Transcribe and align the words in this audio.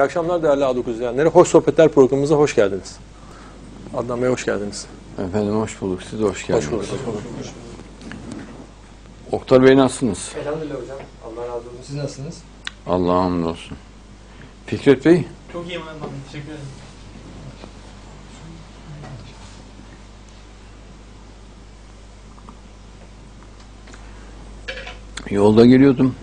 İyi 0.00 0.04
akşamlar 0.04 0.42
değerli 0.42 0.64
A9 0.64 0.90
izleyenleri. 0.90 1.28
Hoş 1.28 1.48
Sohbetler 1.48 1.88
programımıza 1.88 2.34
hoş 2.34 2.54
geldiniz. 2.54 2.96
Adnan 3.96 4.22
Bey 4.22 4.28
hoş 4.28 4.44
geldiniz. 4.44 4.86
Efendim 5.28 5.60
hoş 5.60 5.80
bulduk. 5.80 6.02
Siz 6.02 6.20
de 6.20 6.24
hoş 6.24 6.46
geldiniz. 6.46 6.64
Hoş 6.66 6.72
bulduk. 6.72 6.84
Hoş 6.92 7.06
bulduk. 7.06 7.22
Oktar 9.32 9.62
Bey 9.62 9.76
nasılsınız? 9.76 10.32
Elhamdülillah 10.40 10.74
hocam. 10.82 10.96
Allah 11.26 11.42
razı 11.42 11.56
olsun. 11.56 11.78
Siz 11.86 11.96
nasılsınız? 11.96 12.38
Allah'a 12.86 13.24
hamdolsun. 13.24 13.76
Fikret 14.66 15.04
Bey, 15.04 15.24
Çok 15.52 15.66
iyiyim 15.66 15.82
ben. 15.86 16.08
Teşekkür 16.32 16.48
ederim. 16.48 16.66
yolda 25.30 25.66
geliyordum. 25.66 26.14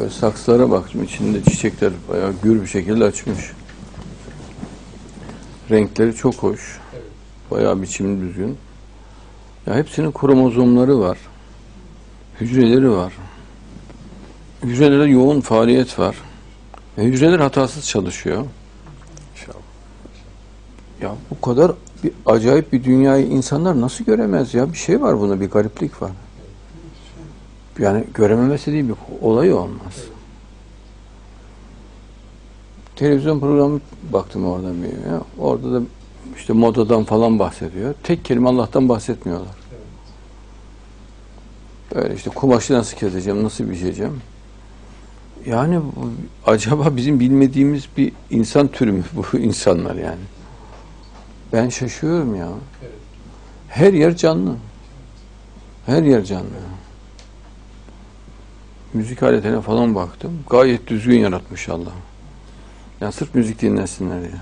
Böyle 0.00 0.10
saksılara 0.10 0.70
baktım. 0.70 1.02
İçinde 1.02 1.42
çiçekler 1.42 1.92
bayağı 2.08 2.34
gür 2.42 2.62
bir 2.62 2.66
şekilde 2.66 3.04
açmış. 3.04 3.52
Renkleri 5.70 6.14
çok 6.14 6.34
hoş. 6.34 6.78
Bayağı 7.50 7.82
biçimi 7.82 8.20
düzgün. 8.20 8.58
Ya 9.66 9.74
hepsinin 9.74 10.12
kromozomları 10.12 11.00
var. 11.00 11.18
Hücreleri 12.40 12.90
var. 12.90 13.12
Hücrelerde 14.62 15.10
yoğun 15.10 15.40
faaliyet 15.40 15.98
var. 15.98 16.16
Ve 16.98 17.04
hücreler 17.04 17.38
hatasız 17.38 17.88
çalışıyor. 17.88 18.46
İnşallah. 19.32 19.62
Ya 21.02 21.14
bu 21.30 21.40
kadar 21.40 21.72
bir 22.04 22.12
acayip 22.26 22.72
bir 22.72 22.84
dünyayı 22.84 23.26
insanlar 23.26 23.80
nasıl 23.80 24.04
göremez 24.04 24.54
ya? 24.54 24.72
Bir 24.72 24.78
şey 24.78 25.02
var 25.02 25.20
buna, 25.20 25.40
bir 25.40 25.50
gariplik 25.50 26.02
var. 26.02 26.10
Yani 27.80 28.04
görememesi 28.14 28.72
değil 28.72 28.88
bir 28.88 28.94
olay 29.22 29.52
olmaz. 29.52 30.04
Televizyon 32.96 33.40
programı 33.40 33.80
baktım 34.12 34.46
oradan 34.46 34.82
bir 34.82 34.88
ya. 34.88 35.22
Orada 35.38 35.72
da 35.72 35.82
işte 36.36 36.52
modadan 36.52 37.04
falan 37.04 37.38
bahsediyor. 37.38 37.94
Tek 38.02 38.24
kelime 38.24 38.48
Allah'tan 38.48 38.88
bahsetmiyorlar. 38.88 39.54
Böyle 41.94 42.14
işte 42.14 42.30
kumaşı 42.30 42.74
nasıl 42.74 42.96
keseceğim, 42.96 43.44
nasıl 43.44 43.70
biçeceğim. 43.70 44.20
Yani 45.46 45.80
bu, 45.80 46.10
acaba 46.46 46.96
bizim 46.96 47.20
bilmediğimiz 47.20 47.88
bir 47.96 48.12
insan 48.30 48.68
türü 48.68 48.92
mü 48.92 49.04
bu 49.12 49.38
insanlar 49.38 49.94
yani? 49.94 50.20
Ben 51.52 51.68
şaşıyorum 51.68 52.34
ya. 52.34 52.48
Her 53.68 53.92
yer 53.92 54.16
canlı. 54.16 54.54
Her 55.86 56.02
yer 56.02 56.24
canlı. 56.24 56.46
Müzik 58.94 59.22
aletine 59.22 59.60
falan 59.60 59.94
baktım. 59.94 60.32
Gayet 60.50 60.86
düzgün 60.86 61.18
yaratmış 61.18 61.68
Allah. 61.68 61.92
Yani 63.00 63.12
sırf 63.12 63.34
müzik 63.34 63.62
dinlesinler 63.62 64.20
diye. 64.20 64.32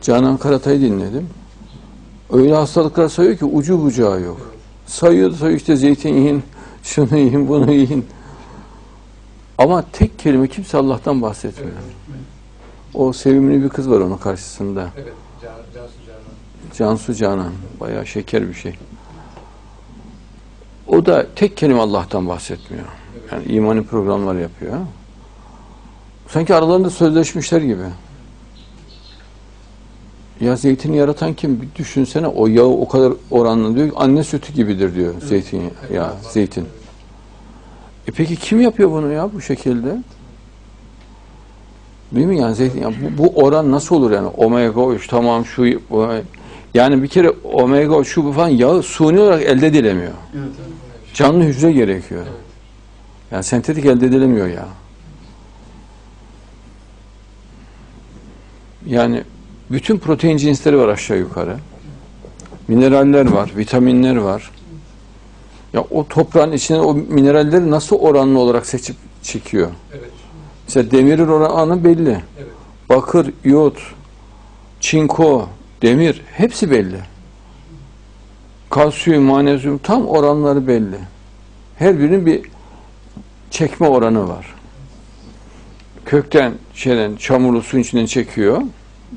Canan 0.00 0.36
Karatay'ı 0.36 0.80
dinledim. 0.80 1.28
Öyle 2.32 2.54
hastalıklar 2.54 3.08
sayıyor 3.08 3.38
ki 3.38 3.44
ucu 3.44 3.82
bucağı 3.82 4.20
yok. 4.20 4.54
Sayıyor 4.86 5.32
da 5.32 5.36
sayıyor 5.36 5.58
işte 5.58 5.76
zeytin 5.76 6.14
yiyin, 6.14 6.42
şunu 6.82 7.16
yiyin, 7.16 7.48
bunu 7.48 7.72
yiyin. 7.72 8.06
Ama 9.58 9.84
tek 9.92 10.18
kelime 10.18 10.48
kimse 10.48 10.78
Allah'tan 10.78 11.22
bahsetmiyor. 11.22 11.76
O 12.94 13.12
sevimli 13.12 13.62
bir 13.62 13.68
kız 13.68 13.90
var 13.90 14.00
onun 14.00 14.16
karşısında. 14.16 14.88
Evet. 14.96 15.12
Can, 15.42 15.52
Cansu 15.74 15.94
Canan. 16.06 16.74
Cansu 16.78 17.14
Canan. 17.14 17.52
Bayağı 17.80 18.06
şeker 18.06 18.48
bir 18.48 18.54
şey. 18.54 18.74
O 20.86 21.06
da 21.06 21.26
tek 21.36 21.56
kelime 21.56 21.80
Allah'tan 21.80 22.28
bahsetmiyor. 22.28 22.84
Yani 23.32 23.44
imani 23.44 23.82
programlar 23.82 24.34
yapıyor. 24.34 24.74
Sanki 26.28 26.54
aralarında 26.54 26.90
sözleşmişler 26.90 27.60
gibi. 27.60 27.84
Ya 30.40 30.56
zeytini 30.56 30.96
yaratan 30.96 31.34
kim? 31.34 31.62
Bir 31.62 31.68
düşünsene 31.76 32.26
o 32.26 32.46
yağı 32.46 32.66
o 32.66 32.88
kadar 32.88 33.12
oranlı 33.30 33.76
diyor. 33.76 33.88
Anne 33.96 34.24
sütü 34.24 34.52
gibidir 34.52 34.94
diyor 34.94 35.14
zeytin 35.20 35.62
ya 35.92 36.14
zeytin. 36.30 36.66
E 38.08 38.10
peki 38.10 38.36
kim 38.36 38.60
yapıyor 38.60 38.90
bunu 38.90 39.12
ya 39.12 39.30
bu 39.34 39.40
şekilde? 39.40 39.96
Değil 42.12 42.26
mi 42.26 42.38
yani 42.38 42.54
zeytin? 42.54 42.82
ya 42.82 42.90
bu, 42.90 43.22
bu 43.22 43.44
oran 43.44 43.70
nasıl 43.70 43.96
olur 43.96 44.10
yani? 44.10 44.28
Omega 44.28 44.86
3 44.86 45.06
tamam 45.06 45.46
şu 45.46 45.64
bu, 45.90 46.08
yani 46.74 47.02
bir 47.02 47.08
kere 47.08 47.30
omega 47.30 48.04
şu 48.04 48.24
bu 48.24 48.32
falan 48.32 48.48
yağı 48.48 48.82
suni 48.82 49.20
olarak 49.20 49.42
elde 49.42 49.66
edilemiyor. 49.66 50.12
Evet. 50.34 50.48
Canlı 51.14 51.44
hücre 51.44 51.72
gerekiyor. 51.72 52.26
Yani 53.30 53.44
sentetik 53.44 53.84
elde 53.84 54.06
edilemiyor 54.06 54.46
ya. 54.46 54.66
Yani 58.86 59.24
bütün 59.70 59.98
protein 59.98 60.36
cinsleri 60.36 60.78
var 60.78 60.88
aşağı 60.88 61.18
yukarı. 61.18 61.56
Mineraller 62.68 63.30
var, 63.30 63.50
vitaminler 63.56 64.16
var. 64.16 64.50
Ya 65.72 65.84
o 65.90 66.08
toprağın 66.08 66.52
içine 66.52 66.80
o 66.80 66.94
mineralleri 66.94 67.70
nasıl 67.70 67.96
oranlı 67.96 68.38
olarak 68.38 68.66
seçip 68.66 68.96
çekiyor? 69.22 69.70
Evet. 69.92 70.10
Mesela 70.66 70.90
demirin 70.90 71.28
oranı 71.28 71.84
belli. 71.84 72.10
Evet. 72.10 72.48
Bakır, 72.88 73.32
iot, 73.44 73.78
çinko, 74.80 75.48
demir 75.82 76.22
hepsi 76.32 76.70
belli. 76.70 77.00
Kalsiyum, 78.70 79.24
manezyum 79.24 79.78
tam 79.78 80.06
oranları 80.06 80.66
belli. 80.66 80.98
Her 81.76 81.98
birinin 81.98 82.26
bir 82.26 82.42
çekme 83.54 83.88
oranı 83.88 84.28
var. 84.28 84.54
Kökten 86.06 86.54
şeyden 86.74 87.16
çamurlu 87.16 87.62
suyun 87.62 87.84
içinden 87.84 88.06
çekiyor. 88.06 88.62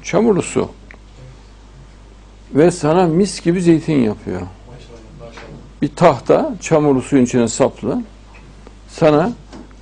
Çamurlu 0.03 0.41
su. 0.41 0.69
Ve 2.53 2.71
sana 2.71 3.05
mis 3.07 3.41
gibi 3.41 3.61
zeytin 3.61 3.99
yapıyor. 3.99 4.41
Bir 5.81 5.95
tahta 5.95 6.55
çamurlu 6.61 7.01
suyun 7.01 7.25
içine 7.25 7.47
saplı. 7.47 8.01
Sana 8.89 9.31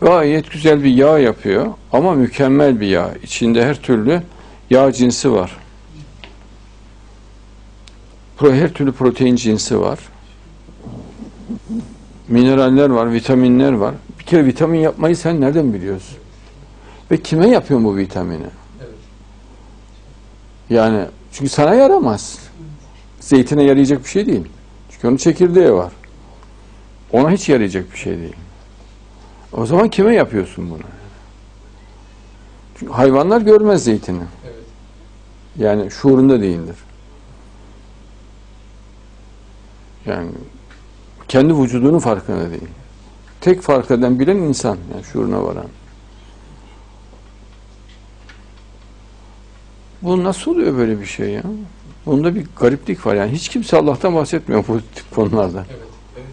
gayet 0.01 0.51
güzel 0.51 0.83
bir 0.83 0.93
yağ 0.93 1.19
yapıyor 1.19 1.73
ama 1.91 2.13
mükemmel 2.13 2.79
bir 2.79 2.87
yağ. 2.87 3.13
İçinde 3.23 3.65
her 3.65 3.81
türlü 3.81 4.21
yağ 4.69 4.91
cinsi 4.91 5.31
var. 5.31 5.57
Her 8.39 8.73
türlü 8.73 8.91
protein 8.91 9.35
cinsi 9.35 9.81
var. 9.81 9.99
Mineraller 12.27 12.89
var, 12.89 13.13
vitaminler 13.13 13.71
var. 13.71 13.95
Bir 14.25 14.29
kere 14.29 14.45
vitamin 14.45 14.79
yapmayı 14.79 15.17
sen 15.17 15.41
nereden 15.41 15.73
biliyorsun? 15.73 16.17
Ve 17.11 17.17
kime 17.17 17.49
yapıyorsun 17.49 17.85
bu 17.85 17.97
vitamini? 17.97 18.45
Yani 20.69 21.05
çünkü 21.31 21.49
sana 21.49 21.75
yaramaz. 21.75 22.39
Zeytine 23.19 23.63
yarayacak 23.63 24.03
bir 24.03 24.09
şey 24.09 24.27
değil. 24.27 24.45
Çünkü 24.89 25.07
onun 25.07 25.17
çekirdeği 25.17 25.73
var. 25.73 25.91
Ona 27.11 27.31
hiç 27.31 27.49
yarayacak 27.49 27.91
bir 27.91 27.97
şey 27.97 28.17
değil. 28.17 28.35
O 29.53 29.65
zaman 29.65 29.89
kime 29.89 30.15
yapıyorsun 30.15 30.69
bunu? 30.69 30.83
Çünkü 32.79 32.93
hayvanlar 32.93 33.41
görmez 33.41 33.83
zeytini. 33.83 34.23
Evet. 34.45 34.55
Yani 35.57 35.91
şuurunda 35.91 36.41
değildir. 36.41 36.75
Yani 40.05 40.31
kendi 41.27 41.57
vücudunun 41.57 41.99
farkında 41.99 42.49
değil. 42.49 42.67
Tek 43.45 43.61
fark 43.61 43.91
eden 43.91 44.19
bilen 44.19 44.35
insan. 44.35 44.77
Yani 44.93 45.03
şuuruna 45.03 45.43
varan. 45.43 45.65
Bu 50.01 50.23
nasıl 50.23 50.51
oluyor 50.51 50.77
böyle 50.77 51.01
bir 51.01 51.05
şey 51.05 51.29
ya? 51.29 51.43
Bunda 52.05 52.35
bir 52.35 52.45
gariplik 52.59 53.05
var. 53.05 53.15
Yani 53.15 53.31
hiç 53.31 53.49
kimse 53.49 53.77
Allah'tan 53.77 54.15
bahsetmiyor 54.15 54.67
bu 54.67 54.79
tip 54.95 55.15
konularda. 55.15 55.65
Evet. 55.69 55.79
Evet. 56.17 56.27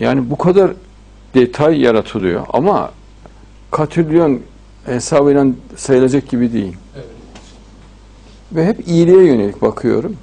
Yani 0.00 0.30
bu 0.30 0.38
kadar 0.38 0.72
detay 1.34 1.80
yaratılıyor 1.80 2.46
ama 2.48 2.92
katrilyon 3.70 4.42
hesabıyla 4.84 5.46
sayılacak 5.76 6.28
gibi 6.28 6.52
değil. 6.52 6.76
Evet. 6.94 7.06
Ve 8.52 8.66
hep 8.66 8.88
iyiliğe 8.88 9.24
yönelik 9.24 9.62
bakıyorum. 9.62 10.16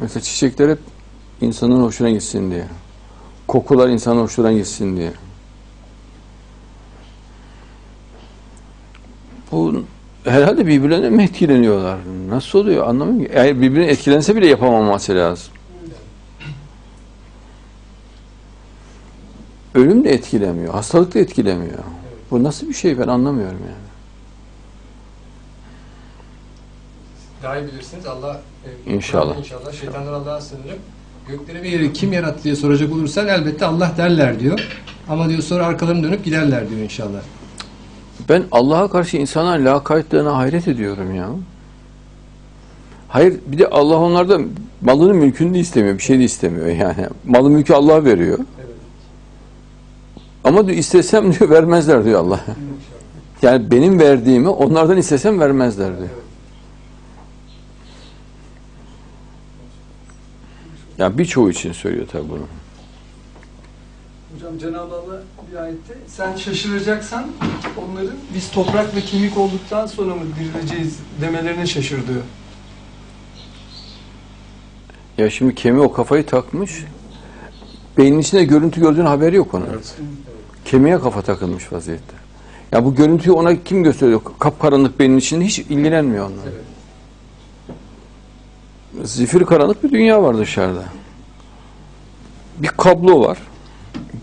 Mesela 0.00 0.20
çiçekler 0.20 0.68
hep 0.68 0.93
insanın 1.44 1.82
hoşuna 1.82 2.10
gitsin 2.10 2.50
diye. 2.50 2.64
Kokular 3.48 3.88
insanın 3.88 4.20
hoşuna 4.20 4.52
gitsin 4.52 4.96
diye. 4.96 5.12
Bu 9.52 9.84
herhalde 10.24 10.66
birbirlerine 10.66 11.10
mi 11.10 11.24
etkileniyorlar? 11.24 11.98
Nasıl 12.28 12.58
oluyor 12.58 12.88
anlamıyorum 12.88 13.26
ki. 13.26 13.32
Eğer 13.34 13.60
birbirine 13.60 13.86
etkilense 13.86 14.36
bile 14.36 14.46
yapamaması 14.46 15.14
lazım. 15.14 15.54
Ölüm 19.74 20.04
de 20.04 20.10
etkilemiyor, 20.10 20.74
hastalık 20.74 21.14
da 21.14 21.18
etkilemiyor. 21.18 21.78
Bu 22.30 22.42
nasıl 22.42 22.68
bir 22.68 22.74
şey 22.74 22.98
ben 22.98 23.08
anlamıyorum 23.08 23.60
yani. 23.60 23.94
Daha 27.42 27.58
iyi 27.58 27.66
bilirsiniz. 27.66 28.06
Allah 28.06 28.40
e, 28.86 28.92
İnşallah. 28.94 29.38
İnşallah. 29.38 29.72
Şeytandan 29.72 30.12
Allah'a 30.12 30.40
sığınırım. 30.40 30.78
Gökleri 31.28 31.62
ve 31.62 31.68
yeri 31.68 31.92
kim 31.92 32.12
yarattı 32.12 32.44
diye 32.44 32.56
soracak 32.56 32.92
olursan 32.92 33.28
elbette 33.28 33.66
Allah 33.66 33.92
derler 33.96 34.40
diyor. 34.40 34.68
Ama 35.08 35.28
diyor 35.28 35.42
sonra 35.42 35.66
arkalarını 35.66 36.02
dönüp 36.02 36.24
giderler 36.24 36.70
diyor 36.70 36.80
inşallah. 36.80 37.20
Ben 38.28 38.44
Allah'a 38.52 38.88
karşı 38.88 39.16
insanların 39.16 39.64
lakaytlığına 39.64 40.36
hayret 40.36 40.68
ediyorum 40.68 41.14
ya. 41.14 41.28
Hayır 43.08 43.34
bir 43.46 43.58
de 43.58 43.68
Allah 43.68 43.96
onlardan 43.96 44.48
malını 44.80 45.14
mülkünü 45.14 45.54
de 45.54 45.58
istemiyor. 45.58 45.98
Bir 45.98 46.02
şey 46.02 46.18
de 46.18 46.24
istemiyor 46.24 46.66
yani. 46.66 47.06
Malı 47.24 47.50
mülkü 47.50 47.74
Allah 47.74 48.04
veriyor. 48.04 48.38
Ama 50.44 50.66
diyor 50.66 50.78
istesem 50.78 51.32
diyor 51.32 51.50
vermezler 51.50 52.04
diyor 52.04 52.20
Allah. 52.20 52.40
Yani 53.42 53.70
benim 53.70 54.00
verdiğimi 54.00 54.48
onlardan 54.48 54.96
istesem 54.96 55.40
vermezler 55.40 55.98
diyor. 55.98 56.08
Yani 60.98 61.18
birçoğu 61.18 61.50
için 61.50 61.72
söylüyor 61.72 62.06
tabii 62.12 62.28
bunu. 62.30 62.46
Hocam 64.34 64.58
Cenab-ı 64.58 64.94
Allah 64.94 65.22
bir 65.52 65.56
ayette 65.56 65.94
sen 66.06 66.36
şaşıracaksan 66.36 67.26
onların 67.84 68.16
biz 68.34 68.50
toprak 68.50 68.96
ve 68.96 69.00
kemik 69.00 69.38
olduktan 69.38 69.86
sonra 69.86 70.14
mı 70.14 70.22
dirileceğiz 70.40 70.98
demelerine 71.20 71.66
şaşır 71.66 72.06
diyor. 72.06 72.22
Ya 75.18 75.30
şimdi 75.30 75.54
kemi 75.54 75.80
o 75.80 75.92
kafayı 75.92 76.26
takmış. 76.26 76.84
Beynin 77.98 78.18
içinde 78.18 78.44
görüntü 78.44 78.80
gördüğün 78.80 79.06
haberi 79.06 79.36
yok 79.36 79.54
onun. 79.54 79.66
Kemiğe 80.64 80.98
kafa 80.98 81.22
takılmış 81.22 81.72
vaziyette. 81.72 82.14
Ya 82.72 82.84
bu 82.84 82.94
görüntüyü 82.94 83.34
ona 83.34 83.62
kim 83.62 83.84
gösteriyor? 83.84 84.20
Kapkaranlık 84.38 84.98
beynin 84.98 85.16
içinde 85.16 85.44
hiç 85.44 85.58
ilgilenmiyor 85.58 86.26
onunla. 86.26 86.42
Zifir 89.02 89.44
karanlık 89.44 89.84
bir 89.84 89.90
dünya 89.90 90.22
var 90.22 90.38
dışarıda. 90.38 90.84
Bir 92.58 92.68
kablo 92.68 93.20
var. 93.20 93.38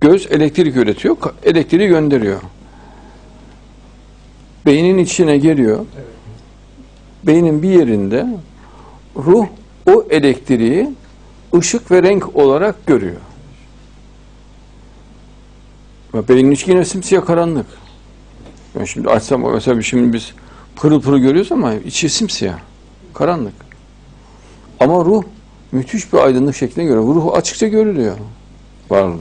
Göz 0.01 0.27
elektrik 0.31 0.77
üretiyor, 0.77 1.17
elektriği 1.43 1.87
gönderiyor. 1.87 2.41
Beynin 4.65 4.97
içine 4.97 5.37
geliyor. 5.37 5.85
Beynin 7.23 7.63
bir 7.63 7.69
yerinde 7.69 8.27
ruh 9.15 9.45
o 9.85 10.05
elektriği 10.09 10.89
ışık 11.55 11.91
ve 11.91 12.03
renk 12.03 12.35
olarak 12.35 12.85
görüyor. 12.85 13.21
Ve 16.13 16.27
beynin 16.27 16.51
içi 16.51 16.71
yine 16.71 16.85
simsiyah 16.85 17.25
karanlık. 17.25 17.65
Ben 18.79 18.85
şimdi 18.85 19.09
açsam 19.09 19.53
mesela 19.53 19.81
şimdi 19.81 20.13
biz 20.13 20.33
pırıl 20.75 21.01
pırıl 21.01 21.17
görüyoruz 21.17 21.51
ama 21.51 21.73
içi 21.73 22.09
simsiyah. 22.09 22.59
Karanlık. 23.13 23.70
Ama 24.81 25.05
ruh 25.05 25.23
müthiş 25.71 26.13
bir 26.13 26.17
aydınlık 26.17 26.55
şeklinde 26.55 26.85
görüyor. 26.85 27.03
Ruh 27.03 27.33
açıkça 27.33 27.67
görülüyor. 27.67 28.17
Varlığı. 28.89 29.19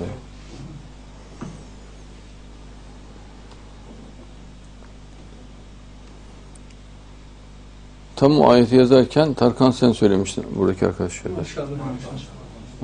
Tam 8.16 8.40
o 8.40 8.48
ayeti 8.50 8.76
yazarken 8.76 9.34
Tarkan 9.34 9.70
sen 9.70 9.92
söylemiştin 9.92 10.44
buradaki 10.56 10.86
arkadaşlar. 10.86 11.30
Maşallah. 11.30 11.68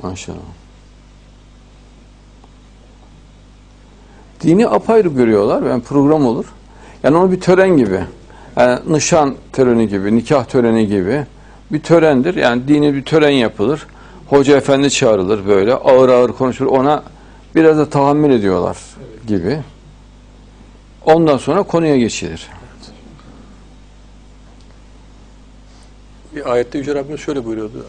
Maşallah. 0.03 0.37
Dini 4.41 4.67
apayrı 4.67 5.07
görüyorlar. 5.07 5.61
Yani 5.69 5.83
program 5.83 6.25
olur. 6.25 6.45
Yani 7.03 7.17
onu 7.17 7.31
bir 7.31 7.41
tören 7.41 7.77
gibi. 7.77 8.03
Yani 8.57 8.79
nişan 8.87 9.35
töreni 9.53 9.87
gibi, 9.87 10.15
nikah 10.15 10.45
töreni 10.45 10.87
gibi 10.87 11.25
bir 11.71 11.79
törendir. 11.79 12.35
Yani 12.35 12.67
dini 12.67 12.93
bir 12.93 13.05
tören 13.05 13.29
yapılır. 13.29 13.87
Hoca 14.27 14.57
efendi 14.57 14.91
çağrılır 14.91 15.47
böyle. 15.47 15.73
Ağır 15.73 16.09
ağır 16.09 16.31
konuşulur. 16.31 16.71
Ona 16.71 17.03
biraz 17.55 17.77
da 17.77 17.89
tahammül 17.89 18.31
ediyorlar 18.31 18.77
gibi. 19.27 19.59
Ondan 21.05 21.37
sonra 21.37 21.63
konuya 21.63 21.97
geçilir. 21.97 22.47
Bir 26.35 26.51
ayette 26.51 26.77
Yüce 26.77 26.95
Rabbimiz 26.95 27.21
şöyle 27.21 27.45
buyuruyordu. 27.45 27.85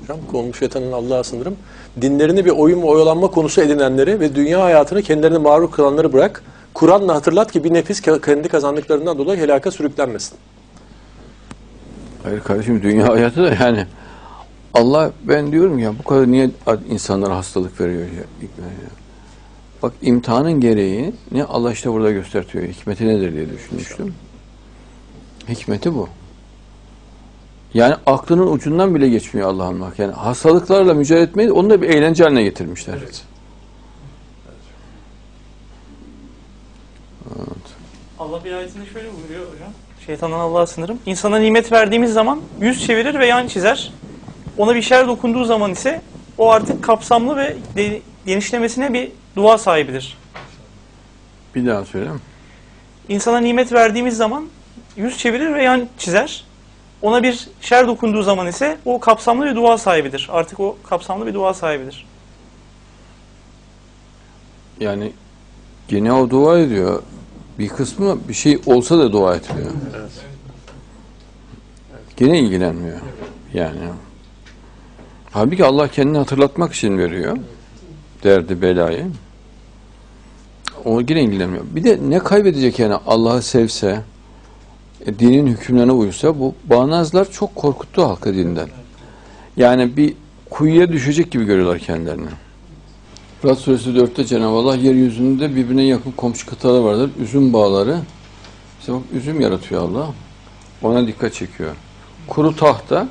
Hocam 0.00 0.18
konmuş 0.30 0.58
şeytanın 0.58 0.92
Allah'a 0.92 1.24
sınırım. 1.24 1.56
Dinlerini 2.00 2.44
bir 2.44 2.50
oyun 2.50 2.82
oyalanma 2.82 3.28
konusu 3.28 3.60
edinenleri 3.60 4.20
ve 4.20 4.34
dünya 4.34 4.62
hayatını 4.62 5.02
kendilerine 5.02 5.38
mağrur 5.38 5.70
kılanları 5.70 6.12
bırak. 6.12 6.42
Kur'an'la 6.74 7.14
hatırlat 7.14 7.52
ki 7.52 7.64
bir 7.64 7.74
nefis 7.74 8.00
ke- 8.00 8.20
kendi 8.20 8.48
kazandıklarından 8.48 9.18
dolayı 9.18 9.40
helaka 9.40 9.70
sürüklenmesin. 9.70 10.38
Hayır 12.22 12.40
kardeşim 12.40 12.82
dünya 12.82 13.08
hayatı 13.08 13.42
da 13.42 13.54
yani 13.64 13.86
Allah 14.74 15.12
ben 15.24 15.52
diyorum 15.52 15.78
ya 15.78 15.98
bu 15.98 16.02
kadar 16.02 16.32
niye 16.32 16.50
insanlara 16.90 17.36
hastalık 17.36 17.80
veriyor 17.80 18.00
ya, 18.00 18.16
ya. 18.42 18.88
Bak 19.82 19.92
imtihanın 20.02 20.60
gereği 20.60 21.14
ne 21.32 21.44
Allah 21.44 21.72
işte 21.72 21.92
burada 21.92 22.10
göstertiyor. 22.10 22.64
Hikmeti 22.64 23.08
nedir 23.08 23.32
diye 23.32 23.50
düşünmüştüm. 23.50 24.14
Hikmeti 25.48 25.94
bu. 25.94 26.08
Yani 27.74 27.94
aklının 28.06 28.52
ucundan 28.52 28.94
bile 28.94 29.08
geçmiyor 29.08 29.48
Allah'ın 29.48 29.80
bak. 29.80 29.98
Yani 29.98 30.12
hastalıklarla 30.12 30.94
mücadele 30.94 31.24
etmeyi 31.24 31.52
onu 31.52 31.70
da 31.70 31.82
bir 31.82 31.88
eğlence 31.88 32.24
haline 32.24 32.42
getirmişler. 32.42 32.98
Allah 38.18 38.44
bir 38.44 38.52
ayetinde 38.52 38.86
şöyle 38.86 39.08
buyuruyor 39.16 39.54
hocam. 39.54 39.72
Şeytandan 40.06 40.38
Allah'a 40.38 40.66
sınırım. 40.66 40.98
İnsana 41.06 41.38
nimet 41.38 41.72
verdiğimiz 41.72 42.12
zaman 42.12 42.40
yüz 42.60 42.86
çevirir 42.86 43.18
ve 43.18 43.26
yan 43.26 43.46
çizer. 43.46 43.92
Ona 44.58 44.74
bir 44.74 44.82
şer 44.82 45.08
dokunduğu 45.08 45.44
zaman 45.44 45.70
ise 45.70 46.00
o 46.38 46.50
artık 46.50 46.84
kapsamlı 46.84 47.36
ve 47.36 47.56
genişlemesine 48.26 48.92
bir 48.92 49.12
dua 49.36 49.58
sahibidir. 49.58 50.18
Bir 51.54 51.66
daha 51.66 51.84
söyle. 51.84 52.10
İnsana 53.08 53.38
nimet 53.38 53.72
verdiğimiz 53.72 54.16
zaman 54.16 54.48
yüz 54.96 55.18
çevirir 55.18 55.54
ve 55.54 55.62
yan 55.62 55.88
çizer. 55.98 56.44
Ona 57.02 57.22
bir 57.22 57.48
şer 57.60 57.86
dokunduğu 57.86 58.22
zaman 58.22 58.46
ise 58.46 58.78
o 58.84 59.00
kapsamlı 59.00 59.46
bir 59.46 59.54
dua 59.54 59.78
sahibidir. 59.78 60.28
Artık 60.32 60.60
o 60.60 60.76
kapsamlı 60.88 61.26
bir 61.26 61.34
dua 61.34 61.54
sahibidir. 61.54 62.06
Yani 64.80 65.12
gene 65.88 66.12
o 66.12 66.30
dua 66.30 66.58
ediyor. 66.58 67.02
Bir 67.58 67.68
kısmı 67.68 68.18
bir 68.28 68.34
şey 68.34 68.58
olsa 68.66 68.98
da 68.98 69.12
dua 69.12 69.36
etmiyor. 69.36 69.70
Gene 72.16 72.40
ilgilenmiyor. 72.40 73.00
Yani. 73.54 73.78
Halbuki 75.30 75.64
Allah 75.64 75.88
kendini 75.88 76.18
hatırlatmak 76.18 76.72
için 76.72 76.98
veriyor. 76.98 77.36
Derdi, 78.24 78.62
belayı. 78.62 79.06
O 80.84 81.00
yine 81.00 81.22
ilgilenmiyor. 81.22 81.64
Bir 81.70 81.84
de 81.84 81.98
ne 82.08 82.18
kaybedecek 82.18 82.78
yani 82.78 82.94
Allah'ı 83.06 83.42
sevse, 83.42 84.02
e, 85.06 85.18
dinin 85.18 85.46
hükümlerine 85.46 85.92
uysa 85.92 86.38
bu 86.38 86.54
bağnazlar 86.64 87.30
çok 87.30 87.54
korkuttu 87.54 88.02
halkı 88.02 88.34
dinden. 88.34 88.68
Yani 89.56 89.96
bir 89.96 90.14
kuyuya 90.50 90.92
düşecek 90.92 91.30
gibi 91.30 91.44
görüyorlar 91.44 91.78
kendilerini. 91.78 92.28
Fırat 93.42 93.58
Suresi 93.58 93.90
4'te 93.90 94.24
Cenab-ı 94.24 94.56
Allah 94.56 94.76
yeryüzünde 94.76 95.56
birbirine 95.56 95.82
yakın 95.82 96.10
komşu 96.10 96.46
kıtalar 96.46 96.80
vardır. 96.80 97.10
Üzüm 97.20 97.52
bağları. 97.52 98.00
İşte 98.80 98.92
bak 98.92 99.02
üzüm 99.12 99.40
yaratıyor 99.40 99.82
Allah. 99.82 100.10
Ona 100.82 101.06
dikkat 101.06 101.34
çekiyor. 101.34 101.76
Kuru 102.28 102.56
tahta 102.56 103.08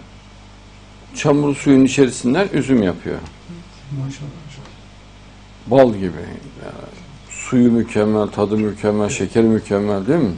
çamur 1.15 1.55
suyun 1.55 1.85
içerisinden 1.85 2.49
üzüm 2.53 2.83
yapıyor. 2.83 3.19
Bal 5.67 5.93
gibi. 5.93 6.03
Yani 6.63 6.73
suyu 7.29 7.71
mükemmel, 7.71 8.27
tadı 8.27 8.57
mükemmel, 8.57 9.09
şekeri 9.09 9.45
mükemmel 9.45 10.07
değil 10.07 10.19
mi? 10.19 10.35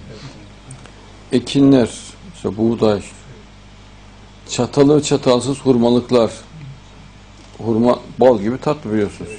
Ekinler, 1.31 1.89
işte 2.35 2.57
buğday, 2.57 3.01
çatalı 4.49 5.03
çatalsız 5.03 5.59
hurmalıklar. 5.59 6.31
Hurma 7.57 7.99
bal 8.19 8.39
gibi 8.39 8.57
tatlı 8.57 8.93
biliyorsunuz. 8.93 9.31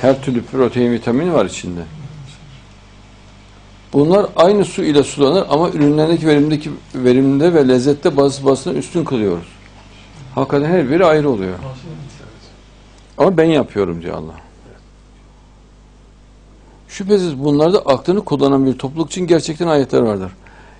Her 0.00 0.22
türlü 0.22 0.42
protein, 0.42 0.92
vitamin 0.92 1.32
var 1.32 1.46
içinde. 1.46 1.80
Bunlar 3.92 4.26
aynı 4.36 4.64
su 4.64 4.84
ile 4.84 5.02
sulanır 5.02 5.46
ama 5.50 5.70
ürünlerdeki 5.70 6.26
verimdeki 6.26 6.70
verimde 6.94 7.54
ve 7.54 7.68
lezzette 7.68 8.16
bazı 8.16 8.44
bazısına 8.44 8.72
üstün 8.72 9.04
kılıyoruz. 9.04 9.46
Hakikaten 10.34 10.70
her 10.70 10.90
biri 10.90 11.04
ayrı 11.04 11.30
oluyor. 11.30 11.58
Ama 13.18 13.36
ben 13.36 13.44
yapıyorum 13.44 14.02
diyor 14.02 14.14
Allah. 14.14 14.34
Şüphesiz 16.88 17.38
bunlarda 17.38 17.78
aklını 17.78 18.24
kullanan 18.24 18.66
bir 18.66 18.78
topluluk 18.78 19.10
için 19.10 19.26
gerçekten 19.26 19.66
ayetler 19.66 20.00
vardır. 20.00 20.32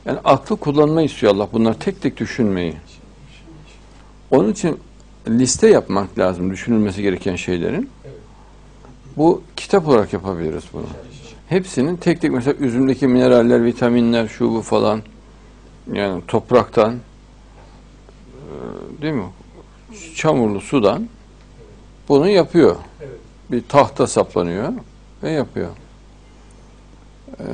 Yani 0.05 0.19
aklı 0.25 0.57
kullanmayı 0.57 1.07
istiyor 1.07 1.35
Allah. 1.35 1.49
Bunlar 1.53 1.75
tek 1.75 2.03
tek 2.03 2.17
düşünmeyi. 2.17 2.75
Onun 4.31 4.53
için 4.53 4.81
liste 5.29 5.69
yapmak 5.69 6.19
lazım 6.19 6.51
düşünülmesi 6.51 7.03
gereken 7.03 7.37
şeylerin. 7.37 7.91
Bu 9.17 9.43
kitap 9.57 9.89
olarak 9.89 10.13
yapabiliriz 10.13 10.65
bunu. 10.73 10.87
Hepsinin 11.49 11.97
tek 11.97 12.21
tek 12.21 12.31
mesela 12.31 12.57
üzümdeki 12.57 13.07
mineraller, 13.07 13.65
vitaminler, 13.65 14.29
şu 14.29 14.53
bu 14.53 14.63
falan 14.63 15.03
yani 15.93 16.23
topraktan 16.29 16.95
e, 16.95 17.03
değil 19.03 19.15
mi? 19.15 19.29
Çamurlu 20.15 20.61
sudan 20.61 21.09
bunu 22.09 22.29
yapıyor. 22.29 22.77
Bir 23.51 23.63
tahta 23.69 24.07
saplanıyor 24.07 24.73
ve 25.23 25.31
yapıyor. 25.31 25.71
Ee, 27.41 27.45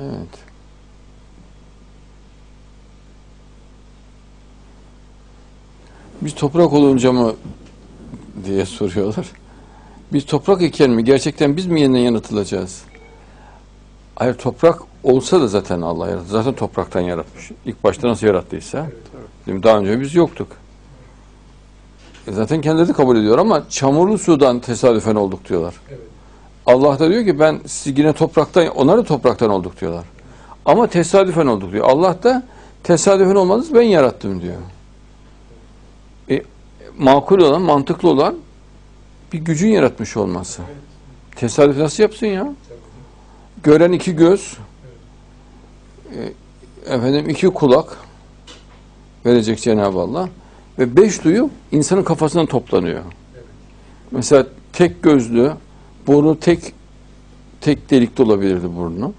evet. 0.00 0.51
Biz 6.24 6.34
toprak 6.34 6.72
olunca 6.72 7.12
mı 7.12 7.32
diye 8.44 8.66
soruyorlar. 8.66 9.26
Biz 10.12 10.26
toprak 10.26 10.62
iken 10.62 10.90
mi? 10.90 11.04
Gerçekten 11.04 11.56
biz 11.56 11.66
mi 11.66 11.80
yeniden 11.80 11.98
yaratılacağız? 11.98 12.82
Hayır 14.16 14.34
toprak 14.34 14.78
olsa 15.02 15.40
da 15.40 15.48
zaten 15.48 15.80
Allah 15.80 16.08
yarattı. 16.08 16.28
Zaten 16.28 16.52
topraktan 16.52 17.00
yaratmış. 17.00 17.50
İlk 17.66 17.84
başta 17.84 18.08
nasıl 18.08 18.26
yarattıysa. 18.26 18.86
Değil 19.46 19.56
mi? 19.56 19.62
Daha 19.62 19.78
önce 19.78 20.00
biz 20.00 20.14
yoktuk. 20.14 20.48
E 22.26 22.32
Zaten 22.32 22.60
kendileri 22.60 22.92
kabul 22.92 23.16
ediyor 23.16 23.38
ama 23.38 23.68
çamurlu 23.68 24.18
sudan 24.18 24.60
tesadüfen 24.60 25.14
olduk 25.14 25.48
diyorlar. 25.48 25.74
Evet. 25.88 26.00
Allah 26.66 26.98
da 26.98 27.10
diyor 27.10 27.24
ki 27.24 27.38
ben 27.40 27.60
siz 27.66 27.98
yine 27.98 28.12
topraktan, 28.12 28.68
onlar 28.68 28.98
da 28.98 29.04
topraktan 29.04 29.50
olduk 29.50 29.80
diyorlar. 29.80 30.04
Ama 30.64 30.86
tesadüfen 30.86 31.46
olduk 31.46 31.72
diyor. 31.72 31.86
Allah 31.88 32.22
da 32.22 32.42
tesadüfen 32.82 33.34
olmadınız 33.34 33.74
ben 33.74 33.82
yarattım 33.82 34.42
diyor. 34.42 34.56
E, 36.98 37.04
makul 37.04 37.38
olan, 37.38 37.62
mantıklı 37.62 38.08
olan 38.08 38.36
bir 39.32 39.38
gücün 39.38 39.68
yaratmış 39.68 40.16
olması. 40.16 40.62
Tesadüf 41.36 41.76
nasıl 41.76 42.02
yapsın 42.02 42.26
ya? 42.26 42.54
Gören 43.62 43.92
iki 43.92 44.16
göz, 44.16 44.56
e, 46.14 46.32
efendim 46.94 47.28
iki 47.28 47.46
kulak 47.46 47.98
verecek 49.26 49.62
Cenab-ı 49.62 49.98
Allah 49.98 50.28
ve 50.78 50.96
beş 50.96 51.24
duyu 51.24 51.50
insanın 51.72 52.02
kafasından 52.02 52.46
toplanıyor. 52.46 53.02
Mesela 54.10 54.46
tek 54.72 55.02
gözlü, 55.02 55.52
burnu 56.06 56.40
tek 56.40 56.72
tek 57.60 57.90
delikli 57.90 58.22
olabilirdi 58.22 58.76
burnu. 58.76 59.14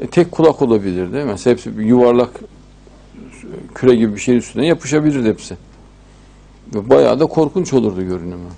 E, 0.00 0.06
tek 0.06 0.32
kulak 0.32 0.62
olabilirdi. 0.62 1.24
Mesela 1.26 1.54
hepsi 1.54 1.78
bir 1.78 1.84
yuvarlak 1.84 2.30
küre 3.74 3.94
gibi 3.94 4.14
bir 4.14 4.20
şeyin 4.20 4.38
üstüne 4.38 4.66
yapışabilirdi 4.66 5.28
hepsi. 5.28 5.56
Ve 6.74 6.90
bayağı 6.90 7.20
da 7.20 7.26
korkunç 7.26 7.72
olurdu 7.72 8.02
görünümü. 8.02 8.48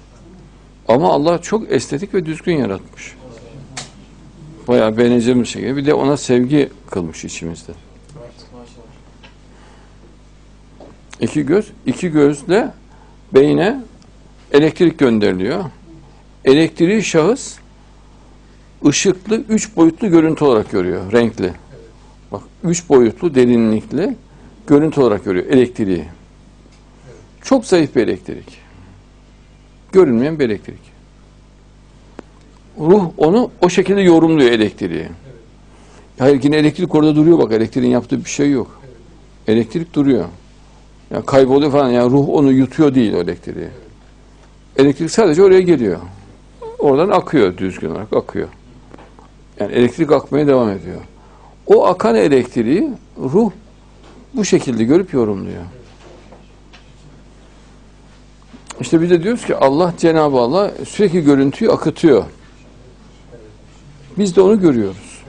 Ama 0.88 1.12
Allah 1.12 1.42
çok 1.42 1.72
estetik 1.72 2.14
ve 2.14 2.26
düzgün 2.26 2.56
yaratmış. 2.56 3.16
Bayağı 4.68 4.96
beğeneceğimiz 4.96 5.48
şey. 5.48 5.76
Bir 5.76 5.86
de 5.86 5.94
ona 5.94 6.16
sevgi 6.16 6.70
kılmış 6.90 7.24
içimizde. 7.24 7.72
İki 11.20 11.46
göz, 11.46 11.70
iki 11.86 12.08
gözle 12.08 12.70
beyne 13.34 13.80
elektrik 14.52 14.98
gönderiliyor. 14.98 15.64
Elektriği 16.44 17.02
şahıs 17.02 17.56
ışıklı, 18.86 19.36
üç 19.48 19.76
boyutlu 19.76 20.10
görüntü 20.10 20.44
olarak 20.44 20.70
görüyor, 20.70 21.12
renkli. 21.12 21.52
Bak, 22.32 22.42
üç 22.64 22.88
boyutlu, 22.88 23.34
derinlikli 23.34 24.16
görüntü 24.66 25.00
olarak 25.00 25.24
görüyor 25.24 25.46
elektriği. 25.46 26.04
Çok 27.44 27.66
zayıf 27.66 27.96
bir 27.96 28.02
elektrik. 28.02 28.58
Görünmeyen 29.92 30.38
bir 30.38 30.44
elektrik. 30.44 30.80
Ruh 32.78 33.04
onu 33.16 33.50
o 33.62 33.68
şekilde 33.68 34.00
yorumluyor 34.00 34.50
elektriği. 34.50 35.08
Hayır 36.18 36.42
yine 36.42 36.56
elektrik 36.56 36.94
orada 36.94 37.16
duruyor 37.16 37.38
bak 37.38 37.52
elektriğin 37.52 37.90
yaptığı 37.90 38.24
bir 38.24 38.30
şey 38.30 38.50
yok. 38.50 38.80
Elektrik 39.48 39.94
duruyor. 39.94 40.24
Yani 41.10 41.26
kayboluyor 41.26 41.72
falan 41.72 41.90
yani 41.90 42.10
ruh 42.10 42.28
onu 42.28 42.52
yutuyor 42.52 42.94
değil 42.94 43.14
o 43.14 43.16
elektriği. 43.16 43.68
Elektrik 44.76 45.10
sadece 45.10 45.42
oraya 45.42 45.60
geliyor. 45.60 46.00
Oradan 46.78 47.08
akıyor 47.08 47.56
düzgün 47.56 47.90
olarak 47.90 48.12
akıyor. 48.12 48.48
Yani 49.60 49.72
elektrik 49.72 50.12
akmaya 50.12 50.46
devam 50.46 50.70
ediyor. 50.70 51.00
O 51.66 51.86
akan 51.86 52.14
elektriği 52.14 52.90
ruh 53.18 53.50
bu 54.34 54.44
şekilde 54.44 54.84
görüp 54.84 55.12
yorumluyor. 55.12 55.62
İşte 58.80 59.02
biz 59.02 59.10
de 59.10 59.22
diyoruz 59.22 59.44
ki 59.44 59.56
Allah 59.56 59.94
Cenab-ı 59.98 60.36
Allah 60.36 60.72
sürekli 60.88 61.24
görüntüyü 61.24 61.70
akıtıyor. 61.70 62.24
Biz 64.18 64.36
de 64.36 64.40
onu 64.40 64.60
görüyoruz. 64.60 65.22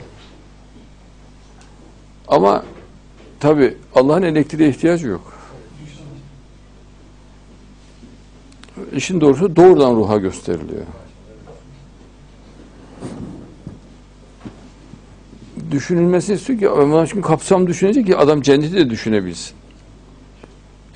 Ama 2.28 2.64
tabi 3.40 3.76
Allah'ın 3.94 4.22
elektriğe 4.22 4.68
ihtiyacı 4.68 5.06
yok. 5.06 5.32
İşin 8.92 9.20
doğrusu 9.20 9.56
doğrudan 9.56 9.96
ruha 9.96 10.16
gösteriliyor. 10.16 10.82
Düşünülmesi 15.70 16.34
istiyor 16.34 16.58
ki 16.58 16.68
ama 16.68 17.06
çünkü 17.06 17.22
kapsam 17.22 17.66
düşünecek 17.66 18.06
ki 18.06 18.16
adam 18.16 18.42
cenneti 18.42 18.74
de 18.74 18.90
düşünebilsin. 18.90 19.56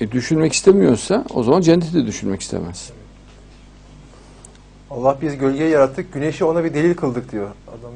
E 0.01 0.11
düşünmek 0.11 0.53
istemiyorsa 0.53 1.25
o 1.33 1.43
zaman 1.43 1.61
cenneti 1.61 1.93
de 1.93 2.05
düşünmek 2.05 2.41
istemez. 2.41 2.89
Allah 4.89 5.17
biz 5.21 5.37
gölgeyi 5.37 5.69
yarattık, 5.69 6.13
güneşi 6.13 6.45
ona 6.45 6.63
bir 6.63 6.73
delil 6.73 6.93
kıldık 6.93 7.31
diyor. 7.31 7.49
Adam 7.67 7.91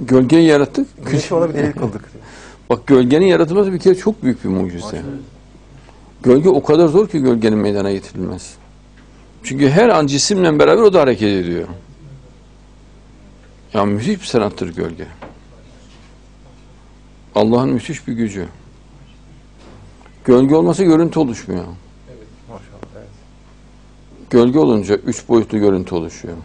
Gölgeyi 0.00 0.48
yarattık. 0.48 1.06
güneşi 1.06 1.34
ona 1.34 1.48
bir 1.48 1.54
delil 1.54 1.72
kıldık 1.72 2.12
diyor. 2.12 2.24
Bak 2.70 2.86
gölgenin 2.86 3.26
yaratılması 3.26 3.72
bir 3.72 3.78
kere 3.78 3.94
çok 3.94 4.22
büyük 4.22 4.44
bir 4.44 4.48
mucize. 4.48 5.02
Gölge 6.22 6.48
o 6.48 6.62
kadar 6.62 6.88
zor 6.88 7.08
ki 7.08 7.18
gölgenin 7.18 7.58
meydana 7.58 7.92
getirilmesi. 7.92 8.54
Çünkü 9.42 9.70
her 9.70 9.88
an 9.88 10.06
cisimle 10.06 10.58
beraber 10.58 10.82
o 10.82 10.92
da 10.92 11.00
hareket 11.00 11.44
ediyor. 11.44 11.68
Ya 13.74 13.84
müthiş 13.84 14.20
bir 14.20 14.26
sanattır 14.26 14.74
gölge. 14.74 15.06
Allah'ın 17.34 17.68
müthiş 17.68 18.08
bir 18.08 18.12
gücü. 18.12 18.48
Gölge 20.26 20.54
olmasa 20.54 20.84
görüntü 20.84 21.18
oluşmuyor. 21.18 21.64
Maşallah. 22.48 22.66
Evet. 22.96 23.08
Gölge 24.30 24.58
olunca 24.58 24.94
üç 24.94 25.28
boyutlu 25.28 25.58
görüntü 25.58 25.94
oluşuyor. 25.94 26.36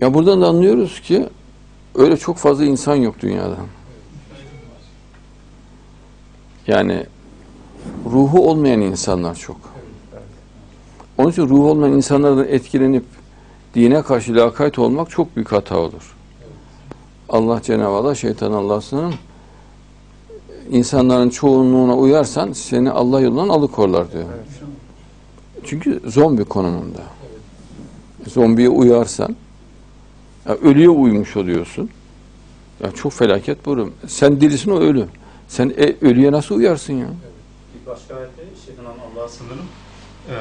Ya 0.00 0.14
buradan 0.14 0.42
da 0.42 0.46
anlıyoruz 0.46 1.00
ki 1.00 1.28
öyle 1.94 2.16
çok 2.16 2.36
fazla 2.36 2.64
insan 2.64 2.94
yok 2.94 3.20
dünyada. 3.20 3.56
Yani 6.66 7.06
ruhu 8.06 8.50
olmayan 8.50 8.80
insanlar 8.80 9.34
çok. 9.34 9.56
Onun 11.18 11.30
için 11.30 11.48
ruhu 11.48 11.70
olmayan 11.70 11.92
insanlardan 11.92 12.48
etkilenip 12.48 13.04
dine 13.74 14.02
karşı 14.02 14.34
lakayt 14.34 14.78
olmak 14.78 15.10
çok 15.10 15.36
büyük 15.36 15.52
hata 15.52 15.78
olur. 15.78 16.16
Allah 17.28 17.62
Cenab-ı 17.62 17.94
Allah 17.94 18.14
şeytan 18.14 18.52
Allah'sının 18.52 19.14
insanların 20.70 21.30
çoğunluğuna 21.30 21.96
uyarsan 21.96 22.52
seni 22.52 22.90
Allah 22.90 23.20
yolundan 23.20 23.48
alıkorlar 23.48 24.12
diyor. 24.12 24.24
Çünkü 25.64 26.00
zombi 26.06 26.44
konumunda. 26.44 27.02
Zombiye 28.26 28.68
uyarsan 28.68 29.36
ya 30.48 30.54
ölüye 30.54 30.88
uymuş 30.88 31.36
oluyorsun. 31.36 31.90
Ya 32.82 32.90
çok 32.90 33.12
felaket 33.12 33.66
bu. 33.66 33.90
Sen 34.06 34.40
dirisin 34.40 34.70
o 34.70 34.80
ölü. 34.80 35.06
Sen 35.48 35.72
e, 35.76 35.96
ölüye 36.00 36.32
nasıl 36.32 36.54
uyarsın 36.54 36.92
ya? 36.92 37.06
Bir 37.06 37.86
başka 37.86 38.16
ayette 38.16 38.42
şeytan 38.66 38.84
Allah'a 38.84 39.28
sınırım. 39.28 39.66
Ee, 40.30 40.34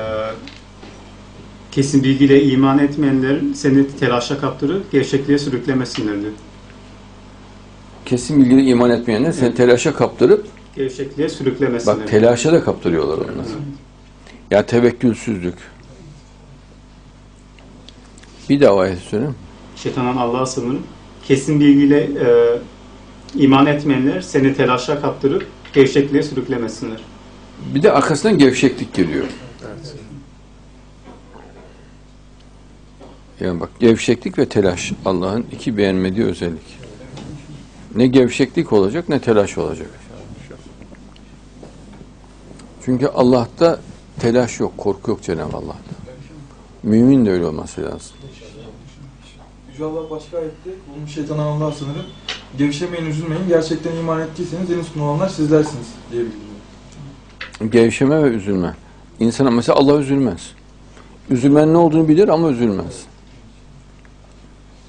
kesin 1.72 2.04
bilgiyle 2.04 2.44
iman 2.44 2.80
etmeyenlerin 2.80 3.54
seni 3.54 3.88
telaşa 3.98 4.40
kaptırır, 4.40 4.82
gevşekliğe 4.92 5.40
sürüklemesinler 5.40 6.22
diyor. 6.22 6.32
Kesin 8.14 8.42
bilgiyle 8.42 8.64
iman 8.64 8.90
etmeyenler 8.90 9.32
seni 9.32 9.56
telaşa 9.56 9.94
kaptırıp 9.94 10.48
Gevşekliğe 10.76 11.30
sürüklemesinler. 11.30 11.98
bak 11.98 12.08
telaşa 12.08 12.54
da 12.54 12.64
kaptırıyorlar 12.64 13.18
onları. 13.18 13.48
Ya 14.52 14.66
tevekkülsüzlük. 14.66 15.56
Bir 18.50 18.62
daha 18.62 18.80
ayet 18.80 19.00
söyleyeyim. 19.00 19.36
Şeytandan 19.76 20.18
Allah'a 20.18 20.46
sınırım. 20.46 20.84
Kesin 21.28 21.60
bilgiyle 21.60 22.00
e, 22.00 22.60
iman 23.44 23.66
etmeyenler 23.66 24.22
seni 24.22 24.56
telaşa 24.56 25.02
kaptırıp 25.02 25.48
gevşekliğe 25.74 26.24
sürüklemesinler. 26.24 27.02
Bir 27.76 27.84
de 27.84 27.92
arkasından 27.92 28.38
gevşeklik 28.38 28.94
geliyor. 28.94 29.26
Yani 33.40 33.60
bak 33.60 33.70
gevşeklik 33.80 34.38
ve 34.38 34.46
telaş 34.50 34.94
Allah'ın 35.06 35.46
iki 35.52 35.78
beğenmediği 35.78 36.26
özellik. 36.26 36.83
Ne 37.96 38.08
gevşeklik 38.08 38.74
olacak 38.74 39.10
ne 39.10 39.20
telaş 39.20 39.58
olacak. 39.58 39.90
Çünkü 42.86 43.08
Allah'ta 43.08 43.80
telaş 44.20 44.60
yok, 44.60 44.78
korku 44.78 45.12
yok 45.12 45.24
Cenab-ı 45.24 45.58
Allah'ta. 45.58 45.94
Mümin 46.84 47.26
de 47.26 47.32
öyle 47.32 47.46
olması 47.46 47.82
lazım. 47.82 48.16
Yüce 49.72 49.84
Allah 49.84 50.10
başka 50.10 50.38
ayette, 50.38 50.70
bunun 50.96 51.06
şeytandan 51.06 51.44
Allah'a 51.44 51.72
sınırım. 51.72 52.06
Gevşemeyin, 52.58 53.06
üzülmeyin. 53.06 53.48
Gerçekten 53.48 53.96
iman 53.96 54.22
ettiyseniz 54.22 54.72
en 54.72 54.80
üstün 54.80 55.00
olanlar 55.00 55.30
sizlersiniz 55.30 55.88
diye 56.12 56.22
bildiriyor. 56.22 57.72
Gevşeme 57.72 58.24
ve 58.24 58.28
üzülme. 58.28 58.76
İnsana 59.20 59.52
mesela 59.52 59.80
Allah 59.80 60.00
üzülmez. 60.00 60.52
Üzülmenin 61.30 61.74
ne 61.74 61.78
olduğunu 61.78 62.08
bilir 62.08 62.28
ama 62.28 62.50
üzülmez. 62.50 63.04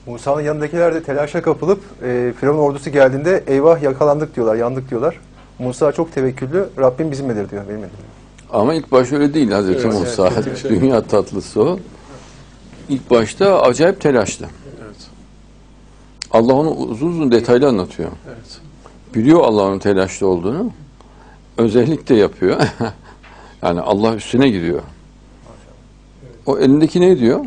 Musa'nın 0.07 0.41
yanındakiler 0.41 0.95
de 0.95 1.03
telaşa 1.03 1.43
kapılıp 1.43 1.81
e, 2.03 2.33
Firavun 2.41 2.59
ordusu 2.59 2.91
geldiğinde 2.91 3.45
eyvah 3.47 3.83
yakalandık 3.83 4.37
diyorlar, 4.37 4.55
yandık 4.57 4.91
diyorlar. 4.91 5.21
Musa 5.59 5.93
çok 5.93 6.13
tevekküllü, 6.13 6.69
Rabbim 6.79 7.11
bizimledir 7.11 7.51
diyor, 7.51 7.63
benimle 7.69 7.81
diyor. 7.81 7.91
Ama 8.53 8.75
ilk 8.75 8.93
baş 8.93 9.13
öyle 9.13 9.35
değil 9.35 9.51
Hazreti 9.51 9.87
Evet, 9.87 10.01
Musa. 10.01 10.31
evet, 10.35 10.59
şey. 10.59 10.71
Dünya 10.71 11.03
tatlısı 11.03 11.63
o. 11.63 11.79
İlk 12.89 13.11
başta 13.11 13.63
acayip 13.63 14.01
telaşlı. 14.01 14.47
Evet. 14.85 14.97
Allah 16.31 16.53
onu 16.55 16.71
uzun 16.71 17.09
uzun 17.09 17.33
detaylı 17.33 17.69
anlatıyor. 17.69 18.11
Evet. 18.27 18.61
Biliyor 19.15 19.41
Allah'ın 19.41 19.79
telaşlı 19.79 20.27
olduğunu. 20.29 20.71
Özellikle 21.59 22.17
yapıyor. 22.17 22.61
yani 23.63 23.81
Allah 23.81 24.15
üstüne 24.15 24.49
gidiyor. 24.49 24.83
O 26.47 26.59
elindeki 26.59 27.01
ne 27.01 27.19
diyor? 27.19 27.45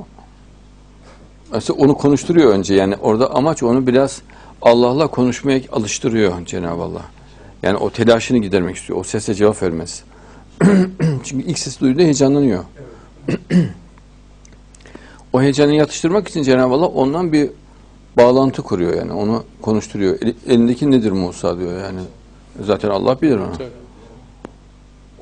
Mesela 1.54 1.80
onu 1.80 1.96
konuşturuyor 1.98 2.52
önce. 2.52 2.74
Yani 2.76 2.96
orada 2.96 3.36
amaç 3.36 3.64
onu 3.64 3.88
biraz 3.88 4.22
Allah'la 4.62 5.08
konuşmaya 5.08 5.62
alıştırıyor 5.72 6.46
Cenab-ı 6.46 6.82
Allah. 6.84 7.02
Yani 7.64 7.78
o 7.78 7.90
telaşını 7.90 8.38
gidermek 8.38 8.76
istiyor. 8.76 9.00
O 9.00 9.04
sese 9.04 9.34
cevap 9.34 9.64
vermez. 9.64 10.04
Çünkü 11.24 11.46
ilk 11.48 11.60
ses 11.60 11.80
duyduğunda 11.80 12.04
heyecanlanıyor. 12.04 12.64
o 15.34 15.42
heyecanı 15.42 15.74
yatıştırmak 15.74 16.28
için 16.28 16.44
Cenab-ı 16.44 16.74
Allah 16.74 16.86
ondan 16.86 17.34
bir 17.34 17.50
bağlantı 18.18 18.62
kuruyor 18.62 18.94
yani. 18.94 19.14
Onu 19.14 19.44
konuşturuyor. 19.62 20.18
El- 20.22 20.34
elindeki 20.48 20.92
nedir 20.92 21.12
Musa 21.12 21.60
diyor 21.60 21.82
yani. 21.84 22.00
Zaten 22.66 22.90
Allah 22.90 23.22
bilir 23.22 23.38
onu. 23.38 23.52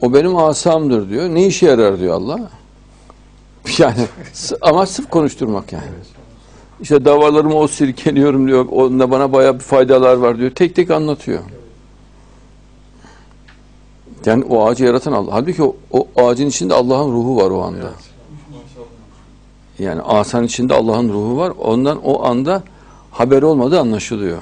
O 0.02 0.14
benim 0.14 0.38
asamdır 0.38 1.10
diyor. 1.10 1.30
Ne 1.30 1.46
işe 1.46 1.66
yarar 1.66 2.00
diyor 2.00 2.14
Allah. 2.14 2.50
Yani 3.80 4.08
ama 4.62 4.86
sırf 4.86 5.10
konuşturmak 5.10 5.74
yani. 5.74 5.84
İşte 6.82 7.06
davalarımı 7.06 7.56
o 7.56 7.68
sirkeliyorum 7.68 8.48
diyor. 8.48 8.66
Onda 8.72 9.12
bana 9.12 9.34
bayağı 9.34 9.54
bir 9.56 9.60
faydalar 9.60 10.18
var 10.18 10.38
diyor. 10.38 10.52
Tek 10.52 10.76
tek 10.76 10.92
anlatıyor. 10.92 11.40
Yani 14.26 14.44
o 14.44 14.66
ağacı 14.66 14.86
yaratan 14.86 15.12
Allah. 15.12 15.34
Halbuki 15.34 15.64
o, 15.64 15.76
o 15.92 16.08
ağacın 16.16 16.48
içinde 16.48 16.74
Allah'ın 16.74 17.12
ruhu 17.12 17.36
var 17.36 17.52
o 17.52 17.62
anda. 17.62 17.92
Yani 19.80 20.02
asanın 20.02 20.46
içinde 20.46 20.74
Allah'ın 20.74 21.10
ruhu 21.10 21.38
var. 21.38 21.54
Ondan 21.60 22.04
o 22.04 22.24
anda 22.24 22.64
haber 23.12 23.42
olmadığı 23.42 23.80
anlaşılıyor. 23.80 24.42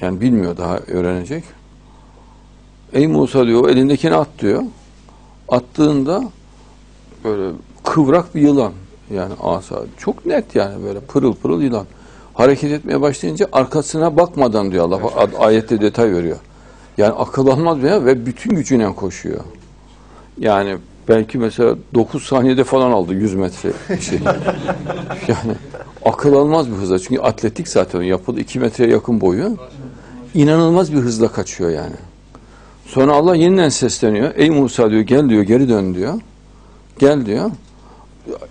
Yani 0.00 0.20
bilmiyor 0.20 0.56
daha 0.56 0.78
öğrenecek. 0.78 1.44
Ey 2.92 3.06
Musa 3.06 3.46
diyor 3.46 3.68
elindekini 3.68 4.14
at 4.14 4.28
diyor. 4.38 4.62
Attığında 5.48 6.24
böyle 7.24 7.52
kıvrak 7.84 8.34
bir 8.34 8.40
yılan 8.40 8.72
yani 9.14 9.32
asa. 9.42 9.82
Çok 9.98 10.26
net 10.26 10.54
yani 10.54 10.84
böyle 10.84 11.00
pırıl 11.00 11.34
pırıl 11.34 11.62
yılan. 11.62 11.86
Hareket 12.34 12.72
etmeye 12.72 13.00
başlayınca 13.00 13.46
arkasına 13.52 14.16
bakmadan 14.16 14.72
diyor 14.72 14.84
Allah 14.84 15.00
ad- 15.16 15.32
ayette 15.38 15.80
detay 15.80 16.12
veriyor. 16.12 16.36
Yani 16.98 17.12
akıl 17.12 17.46
almaz 17.46 17.82
ya 17.82 18.04
ve 18.04 18.26
bütün 18.26 18.50
gücüyle 18.56 18.94
koşuyor. 18.94 19.40
Yani 20.38 20.76
belki 21.08 21.38
mesela 21.38 21.76
9 21.94 22.22
saniyede 22.24 22.64
falan 22.64 22.90
aldı 22.90 23.14
100 23.14 23.34
metre 23.34 23.72
şey. 24.00 24.18
yani 25.28 25.54
akıl 26.04 26.32
almaz 26.32 26.70
bir 26.70 26.76
hızla. 26.76 26.98
Çünkü 26.98 27.20
atletik 27.20 27.68
zaten 27.68 28.02
yapıldı 28.02 28.40
2 28.40 28.58
metreye 28.60 28.90
yakın 28.90 29.20
boyu. 29.20 29.56
İnanılmaz 30.34 30.92
bir 30.92 30.98
hızla 30.98 31.28
kaçıyor 31.28 31.70
yani. 31.70 31.96
Sonra 32.86 33.12
Allah 33.12 33.36
yeniden 33.36 33.68
sesleniyor. 33.68 34.32
Ey 34.36 34.50
Musa 34.50 34.90
diyor 34.90 35.00
gel 35.02 35.28
diyor 35.28 35.42
geri 35.42 35.68
dön 35.68 35.94
diyor. 35.94 36.14
Gel 36.98 37.26
diyor. 37.26 37.50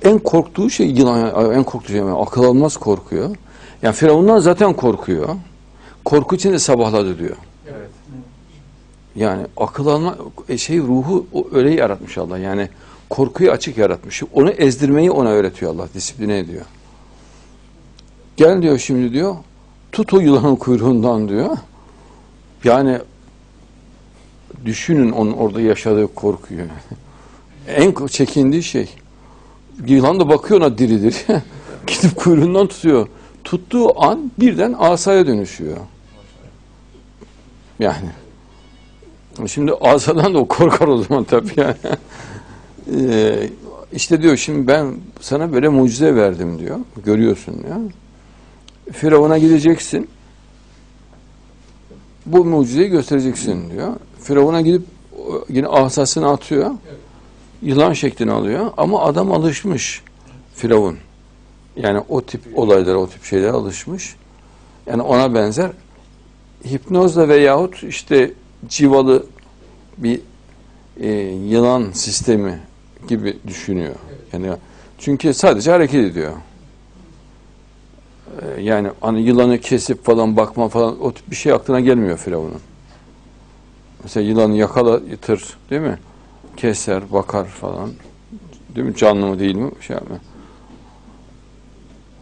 En 0.03 0.19
korktuğu 0.19 0.69
şey 0.69 0.87
yılan 0.87 1.53
en 1.53 1.63
korktuğu 1.63 1.91
şey 1.91 1.97
yani 1.97 2.11
akıl 2.11 2.43
almaz 2.43 2.77
korkuyor. 2.77 3.35
Yani 3.81 3.93
Firavundan 3.93 4.39
zaten 4.39 4.73
korkuyor. 4.73 5.29
Korku 6.05 6.35
içinde 6.35 6.59
sabahladı 6.59 7.19
diyor. 7.19 7.35
Evet. 7.67 7.89
Yani 9.15 9.45
akıl 9.57 9.87
alma 9.87 10.17
e, 10.49 10.57
şey 10.57 10.79
ruhu 10.79 11.25
öyle 11.51 11.73
yaratmış 11.73 12.17
Allah. 12.17 12.37
Yani 12.37 12.69
korkuyu 13.09 13.51
açık 13.51 13.77
yaratmış. 13.77 14.23
Onu 14.33 14.49
ezdirmeyi 14.49 15.11
ona 15.11 15.29
öğretiyor 15.29 15.75
Allah. 15.75 15.87
Disipline 15.93 16.39
ediyor. 16.39 16.65
Gel 18.37 18.61
diyor 18.61 18.77
şimdi 18.77 19.13
diyor. 19.13 19.35
Tut 19.91 20.13
o 20.13 20.19
yılanın 20.19 20.55
kuyruğundan 20.55 21.29
diyor. 21.29 21.57
Yani 22.63 22.99
düşünün 24.65 25.11
onun 25.11 25.31
orada 25.31 25.61
yaşadığı 25.61 26.13
korkuyu. 26.15 26.61
en 27.67 28.07
çekindiği 28.07 28.63
şey. 28.63 28.89
Yılan 29.87 30.19
da 30.19 30.29
bakıyor 30.29 30.61
ona 30.61 30.77
diridir. 30.77 31.25
Gidip 31.87 32.15
kuyruğundan 32.15 32.67
tutuyor. 32.67 33.07
Tuttuğu 33.43 34.03
an 34.03 34.31
birden 34.39 34.75
asaya 34.79 35.27
dönüşüyor. 35.27 35.77
Yani. 37.79 38.09
Şimdi 39.47 39.73
asadan 39.81 40.33
da 40.33 40.39
o 40.39 40.47
korkar 40.47 40.87
o 40.87 40.97
zaman 40.97 41.23
tabii 41.23 41.53
yani. 41.57 41.75
Ee, 43.01 43.49
işte 43.93 44.21
diyor 44.21 44.37
şimdi 44.37 44.67
ben 44.67 44.95
sana 45.21 45.53
böyle 45.53 45.69
mucize 45.69 46.15
verdim 46.15 46.59
diyor. 46.59 46.79
Görüyorsun 47.05 47.63
diyor. 47.63 47.75
Firavun'a 48.91 49.37
gideceksin. 49.37 50.09
Bu 52.25 52.45
mucizeyi 52.45 52.89
göstereceksin 52.89 53.69
diyor. 53.69 53.93
Firavun'a 54.19 54.61
gidip 54.61 54.81
yine 55.49 55.67
asasını 55.67 56.29
atıyor. 56.29 56.71
Yılan 57.63 57.93
şeklini 57.93 58.31
alıyor. 58.31 58.71
Ama 58.77 59.01
adam 59.01 59.31
alışmış 59.31 60.01
Firavun. 60.55 60.97
Yani 61.75 61.99
o 62.09 62.21
tip 62.21 62.41
olaylara, 62.55 62.97
o 62.97 63.07
tip 63.09 63.23
şeylere 63.23 63.51
alışmış. 63.51 64.15
Yani 64.85 65.01
ona 65.01 65.33
benzer 65.33 65.71
hipnozla 66.65 67.27
veyahut 67.29 67.83
işte 67.83 68.33
civalı 68.67 69.25
bir 69.97 70.19
e, 70.99 71.09
yılan 71.47 71.91
sistemi 71.91 72.59
gibi 73.07 73.37
düşünüyor. 73.47 73.95
Yani 74.33 74.47
çünkü 74.97 75.33
sadece 75.33 75.71
hareket 75.71 76.11
ediyor. 76.11 76.33
E, 78.41 78.61
yani 78.61 78.89
hani 79.01 79.21
yılanı 79.21 79.59
kesip 79.59 80.05
falan 80.05 80.37
bakma 80.37 80.69
falan 80.69 81.01
o 81.01 81.13
tip 81.13 81.31
bir 81.31 81.35
şey 81.35 81.53
aklına 81.53 81.79
gelmiyor 81.79 82.17
Firavun'un. 82.17 82.61
Mesela 84.03 84.27
yılanı 84.27 84.55
yakalatır 84.55 85.57
değil 85.69 85.81
mi? 85.81 85.97
Keser, 86.57 87.13
bakar 87.13 87.45
falan. 87.45 87.89
Değil 88.75 88.87
mi? 88.87 88.95
Canlı 88.95 89.27
mı 89.27 89.39
değil 89.39 89.55
mi? 89.55 89.71
Şey 89.81 89.95
yapmıyor. 89.95 90.21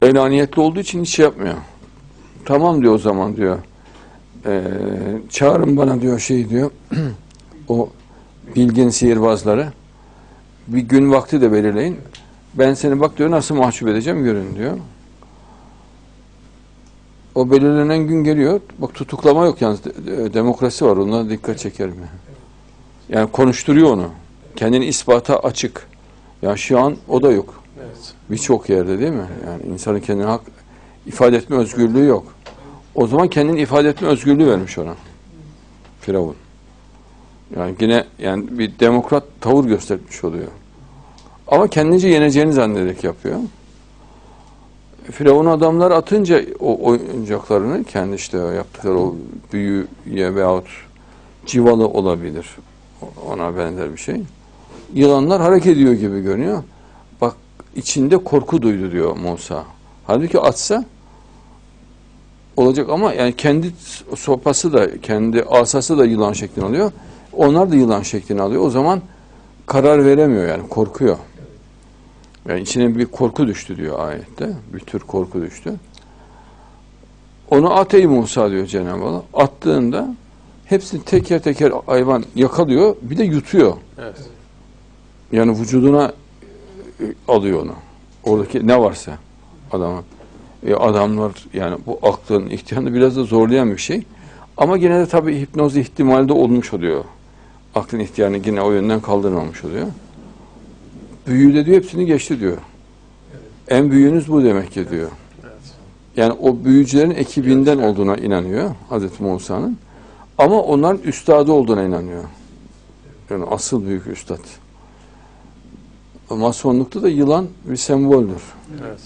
Elaniyetli 0.02 0.62
olduğu 0.62 0.80
için 0.80 1.02
hiç 1.02 1.16
şey 1.16 1.26
yapmıyor. 1.26 1.56
Tamam 2.46 2.82
diyor 2.82 2.94
o 2.94 2.98
zaman 2.98 3.36
diyor. 3.38 3.60
Ee, 4.46 4.62
çağırın 5.30 5.78
bana 5.78 6.02
diyor 6.02 6.20
şey 6.20 6.50
diyor. 6.50 6.72
o 7.68 7.90
bilgin 8.56 8.90
sihirbazları. 8.90 9.74
Bir 10.68 10.80
gün 10.80 11.12
vakti 11.12 11.42
de 11.42 11.52
belirleyin. 11.52 11.98
Ben 12.54 12.74
seni 12.74 13.00
bak 13.00 13.18
diyor 13.18 13.32
nasıl 13.32 13.56
mahcup 13.56 13.88
edeceğim 13.90 14.24
görün 14.24 14.56
diyor. 14.56 14.78
O 17.36 17.52
belirlenen 17.52 18.08
gün 18.08 18.24
geliyor. 18.24 18.62
Bak 18.78 18.94
tutuklama 18.94 19.46
yok 19.46 19.62
yalnız. 19.62 19.84
De- 19.86 20.08
de- 20.08 20.34
demokrasi 20.34 20.86
var. 20.86 20.98
Onlara 20.98 21.30
dikkat 21.30 21.60
çekerim. 21.60 21.96
Yani. 21.96 22.31
Yani 23.12 23.32
konuşturuyor 23.32 23.90
onu. 23.90 24.10
Kendini 24.56 24.86
ispata 24.86 25.40
açık. 25.40 25.88
Ya 26.42 26.58
şu 26.58 26.80
an 26.80 26.96
o 27.08 27.22
da 27.22 27.32
yok. 27.32 27.64
Evet. 27.80 28.14
Birçok 28.30 28.70
yerde 28.70 29.00
değil 29.00 29.12
mi? 29.12 29.28
Yani 29.48 29.64
insanın 29.74 30.00
kendini 30.00 30.26
hak 30.26 30.42
ifade 31.06 31.38
etme 31.38 31.58
özgürlüğü 31.58 32.06
yok. 32.06 32.36
O 32.96 33.08
zaman 33.08 33.28
kendini 33.28 33.62
ifade 33.62 33.90
etme 33.90 34.08
özgürlüğü 34.08 34.48
vermiş 34.48 34.78
ona. 34.78 34.96
Firavun. 36.02 36.36
Yani 37.56 37.76
yine 37.80 38.06
yani 38.20 38.60
bir 38.60 38.80
demokrat 38.80 39.24
tavır 39.42 39.66
göstermiş 39.66 40.24
oluyor. 40.24 40.48
Ama 41.48 41.68
kendince 41.68 42.08
yeneceğini 42.08 42.54
zannederek 42.54 43.04
yapıyor. 43.04 43.40
Firavun 45.12 45.46
adamlar 45.46 45.92
atınca 45.92 46.42
o 46.60 46.86
oyuncaklarını 46.90 47.84
kendi 47.84 48.16
işte 48.16 48.38
yaptıkları 48.38 49.00
o 49.00 49.16
büyüye 49.54 50.36
veyahut 50.36 50.68
civalı 51.46 51.88
olabilir. 51.88 52.46
Ona 53.28 53.58
benzer 53.58 53.94
bir 53.94 53.98
şey. 53.98 54.22
Yılanlar 54.94 55.42
hareket 55.42 55.74
ediyor 55.74 55.94
gibi 55.94 56.22
görünüyor. 56.22 56.64
Bak 57.22 57.36
içinde 57.76 58.18
korku 58.18 58.62
duydu 58.62 58.92
diyor 58.92 59.18
Musa. 59.18 59.64
Halbuki 60.08 60.40
atsa 60.40 60.86
olacak 62.58 62.90
ama 62.90 63.14
yani 63.14 63.36
kendi 63.36 63.72
sopası 64.16 64.74
da 64.74 65.02
kendi 65.02 65.44
asası 65.44 65.98
da 65.98 66.06
yılan 66.06 66.34
şeklini 66.34 66.66
alıyor. 66.66 66.92
Onlar 67.34 67.72
da 67.72 67.76
yılan 67.76 68.02
şeklini 68.02 68.42
alıyor. 68.42 68.62
O 68.66 68.70
zaman 68.70 69.02
karar 69.66 70.06
veremiyor 70.06 70.48
yani 70.48 70.70
korkuyor. 70.70 71.18
Yani 72.50 72.62
içine 72.62 72.98
bir 72.98 73.06
korku 73.06 73.48
düştü 73.48 73.78
diyor 73.78 74.00
ayette. 74.00 74.50
Bir 74.74 74.80
tür 74.80 75.00
korku 75.00 75.42
düştü. 75.42 75.74
Onu 77.50 77.74
at 77.74 77.94
ey 77.94 78.08
Musa 78.08 78.52
diyor 78.52 78.66
Cenab-ı 78.66 79.06
Allah. 79.06 79.24
Attığında 79.34 80.16
hepsini 80.72 81.04
teker 81.04 81.42
teker 81.42 81.72
hayvan 81.86 82.24
yakalıyor 82.36 82.96
bir 83.02 83.18
de 83.18 83.24
yutuyor. 83.24 83.74
Evet. 84.00 84.16
Yani 85.32 85.60
vücuduna 85.60 86.14
e, 87.00 87.06
alıyor 87.28 87.62
onu. 87.62 87.74
Oradaki 88.24 88.68
ne 88.68 88.80
varsa 88.80 89.18
adamın. 89.72 90.04
E, 90.68 90.74
adamlar 90.74 91.32
yani 91.54 91.78
bu 91.86 92.00
aklın 92.02 92.50
ihtiyarını 92.50 92.94
biraz 92.94 93.16
da 93.16 93.24
zorlayan 93.24 93.72
bir 93.72 93.78
şey. 93.78 94.04
Ama 94.58 94.78
gene 94.78 95.00
de 95.00 95.06
tabii 95.06 95.42
hipnoz 95.42 95.78
ihtimali 95.78 96.30
de 96.30 96.34
olmuş 96.34 96.74
oluyor. 96.74 97.04
Aklın 97.76 98.00
ihtiyarını 98.00 98.38
yine 98.46 98.62
o 98.62 98.72
yönden 98.72 99.00
kaldırmamış 99.00 99.66
oluyor. 99.66 99.88
Büyüğü 101.28 101.54
de 101.54 101.66
diyor 101.66 101.78
hepsini 101.78 102.06
geçti 102.06 102.40
diyor. 102.40 102.58
En 103.68 103.92
büyüğünüz 103.92 104.28
bu 104.28 104.44
demek 104.44 104.72
ki 104.72 104.90
diyor. 104.90 105.10
Yani 106.18 106.34
o 106.34 106.64
büyücülerin 106.66 107.12
ekibinden 107.12 107.78
olduğuna 107.78 108.16
inanıyor 108.16 108.72
Hazreti 108.90 109.24
Musa'nın. 109.24 109.78
Ama 110.42 110.62
onların 110.62 111.02
üstadı 111.02 111.52
olduğuna 111.52 111.84
inanıyor. 111.84 112.24
Yani 113.30 113.46
asıl 113.46 113.86
büyük 113.86 114.08
üstad. 114.08 114.40
Masonlukta 116.30 117.02
da 117.02 117.10
yılan 117.10 117.48
bir 117.66 117.76
semboldür. 117.76 118.42
Evet. 118.82 119.00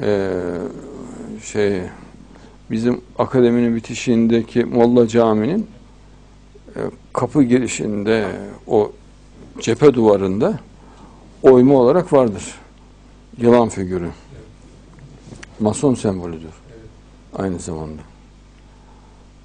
Ee, 0.00 0.30
şey 1.44 1.82
bizim 2.70 3.00
akademinin 3.18 3.76
bitişiğindeki 3.76 4.64
Molla 4.64 5.08
Camii'nin 5.08 5.66
e, 6.76 6.80
kapı 7.12 7.42
girişinde 7.42 8.26
o 8.66 8.92
cephe 9.60 9.94
duvarında 9.94 10.58
oyma 11.42 11.74
olarak 11.74 12.12
vardır. 12.12 12.54
Yılan 13.38 13.68
figürü. 13.68 14.10
Mason 15.60 15.94
sembolüdür. 15.94 16.54
Aynı 17.38 17.58
zamanda. 17.58 18.09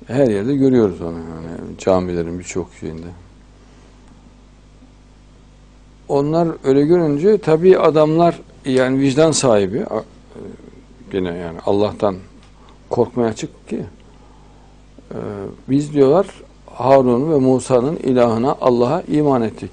Her 0.07 0.27
yerde 0.27 0.55
görüyoruz 0.55 1.01
onu 1.01 1.17
yani 1.17 1.77
camilerin 1.77 2.39
birçok 2.39 2.73
şeyinde. 2.79 3.07
Onlar 6.07 6.47
öyle 6.63 6.85
görünce 6.85 7.37
tabii 7.37 7.79
adamlar 7.79 8.41
yani 8.65 8.99
vicdan 8.99 9.31
sahibi 9.31 9.77
e, 9.77 9.87
gene 11.11 11.37
yani 11.37 11.59
Allah'tan 11.65 12.15
korkmaya 12.89 13.29
açık 13.29 13.69
ki 13.69 13.85
e, 15.11 15.17
biz 15.69 15.93
diyorlar 15.93 16.27
Harun 16.65 17.31
ve 17.31 17.39
Musa'nın 17.39 17.95
ilahına 17.95 18.55
Allah'a 18.61 19.01
iman 19.01 19.41
ettik. 19.41 19.71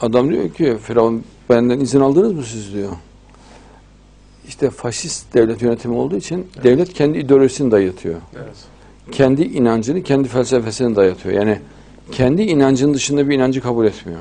Adam 0.00 0.30
diyor 0.30 0.50
ki 0.50 0.76
Firavun 0.82 1.24
benden 1.50 1.80
izin 1.80 2.00
aldınız 2.00 2.32
mı 2.32 2.42
siz 2.42 2.74
diyor. 2.74 2.90
İşte 4.52 4.70
faşist 4.70 5.34
devlet 5.34 5.62
yönetimi 5.62 5.94
olduğu 5.94 6.16
için 6.16 6.46
devlet 6.62 6.92
kendi 6.92 7.18
ideolojisini 7.18 7.70
dayatıyor. 7.70 8.14
Evet. 8.36 8.56
Kendi 9.12 9.42
inancını, 9.42 10.02
kendi 10.02 10.28
felsefesini 10.28 10.96
dayatıyor. 10.96 11.34
Yani 11.34 11.58
kendi 12.10 12.42
inancının 12.42 12.94
dışında 12.94 13.28
bir 13.28 13.34
inancı 13.34 13.60
kabul 13.60 13.86
etmiyor. 13.86 14.20